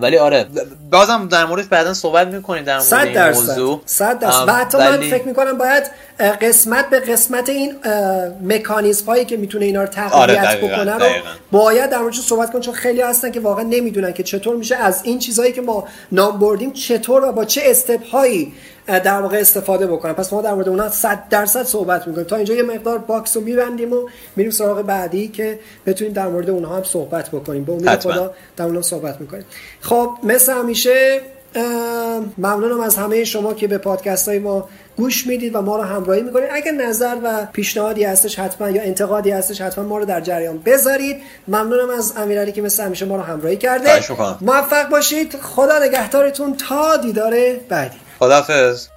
ولی 0.00 0.18
آره 0.18 0.46
بازم 0.90 1.28
در 1.28 1.44
موردش 1.44 1.64
بعدا 1.64 1.94
صحبت 1.94 2.26
می‌کنیم 2.26 2.64
در 2.64 2.72
مورد 2.74 2.86
صد 2.86 3.06
این 3.06 3.28
موضوع. 3.28 3.80
صد 3.86 4.18
درصد. 4.18 4.48
و 4.48 4.52
حتی 4.52 4.78
من 4.78 4.90
ولی- 4.98 5.10
فکر 5.10 5.24
می‌کنم 5.24 5.58
باید 5.58 5.84
قسمت 6.42 6.90
به 6.90 7.00
قسمت 7.00 7.48
این 7.48 7.74
مکانیزم 8.44 9.06
هایی 9.06 9.24
که 9.24 9.36
می‌تونه 9.36 9.64
اینا 9.64 9.82
رو 9.82 9.88
آره، 9.88 10.34
تقویت 10.34 10.42
دقیقاً، 10.42 10.66
بکنه 10.66 10.92
رو 10.92 10.98
دقیقاً. 10.98 11.28
باید 11.52 11.90
در 11.90 11.98
موردش 11.98 12.20
صحبت 12.20 12.50
کنیم 12.50 12.60
چون 12.60 12.74
خیلی 12.74 13.00
هستن 13.00 13.30
که 13.30 13.40
واقعا 13.40 13.64
نمی‌دونن 13.64 14.12
که 14.12 14.22
چطور 14.22 14.56
میشه. 14.56 14.76
از 14.76 15.00
این 15.04 15.18
چیزهایی 15.18 15.52
که 15.52 15.60
ما 15.62 15.84
نام 16.12 16.38
بردیم 16.38 16.72
چطور 16.72 17.24
و 17.24 17.32
با 17.32 17.44
چه 17.44 17.60
step 17.64 18.06
هایی 18.06 18.52
در 18.86 19.20
واقع 19.20 19.36
استفاده 19.36 19.86
بکنن 19.86 20.12
پس 20.12 20.32
ما 20.32 20.42
در 20.42 20.54
مورد 20.54 20.68
اونها 20.68 20.88
100 20.88 21.28
درصد 21.30 21.62
صحبت 21.62 22.06
می‌کنیم. 22.08 22.26
تا 22.26 22.36
اینجا 22.36 22.54
یه 22.54 22.62
مقدار 22.62 22.98
box 22.98 23.36
رو 23.36 23.42
میبندیم 23.42 23.92
و 23.92 24.08
میریم 24.36 24.50
سراغ 24.52 24.82
بعدی 24.82 25.28
که 25.28 25.58
بتونیم 25.86 26.12
در 26.12 26.28
مورد 26.28 26.50
اونها 26.50 26.76
هم 26.76 26.82
صحبت 26.82 27.28
بکنیم. 27.28 27.64
به 27.64 27.72
امید 27.72 27.88
حتما. 27.88 28.12
خدا 28.12 28.34
در 28.56 28.64
اونها 28.64 28.82
صحبت 28.82 29.20
می‌کنیم. 29.20 29.44
خب 29.80 30.10
مثل 30.22 30.52
همیشه 30.52 31.20
ممنونم 32.38 32.80
از 32.80 32.96
همه 32.96 33.24
شما 33.24 33.54
که 33.54 33.66
به 33.66 33.78
پادکست 33.78 34.28
های 34.28 34.38
ما 34.38 34.68
گوش 34.96 35.26
می‌دید 35.26 35.54
و 35.54 35.62
ما 35.62 35.76
رو 35.76 35.82
همراهی 35.82 36.22
می‌کنید. 36.22 36.48
اگر 36.52 36.72
نظر 36.72 37.16
و 37.24 37.46
پیشنهادی 37.52 38.04
هستش 38.04 38.38
حتما 38.38 38.70
یا 38.70 38.82
انتقادی 38.82 39.30
هستش 39.30 39.60
حتما 39.60 39.84
ما 39.84 39.98
رو 39.98 40.04
در 40.04 40.20
جریان 40.20 40.58
بذارید. 40.58 41.16
ممنونم 41.48 41.90
از 41.90 42.12
امیرعلی 42.16 42.52
که 42.52 42.62
مثل 42.62 42.82
همیشه 42.82 43.06
ما 43.06 43.16
رو 43.16 43.22
همراهی 43.22 43.56
کرده. 43.56 43.90
موفق 44.40 44.88
باشید. 44.88 45.36
خدا 45.42 45.78
نگهدارتون. 45.78 46.56
تا 46.56 46.96
دیدار 46.96 47.34
بعدی. 47.68 47.96
خداحافظ. 48.18 48.93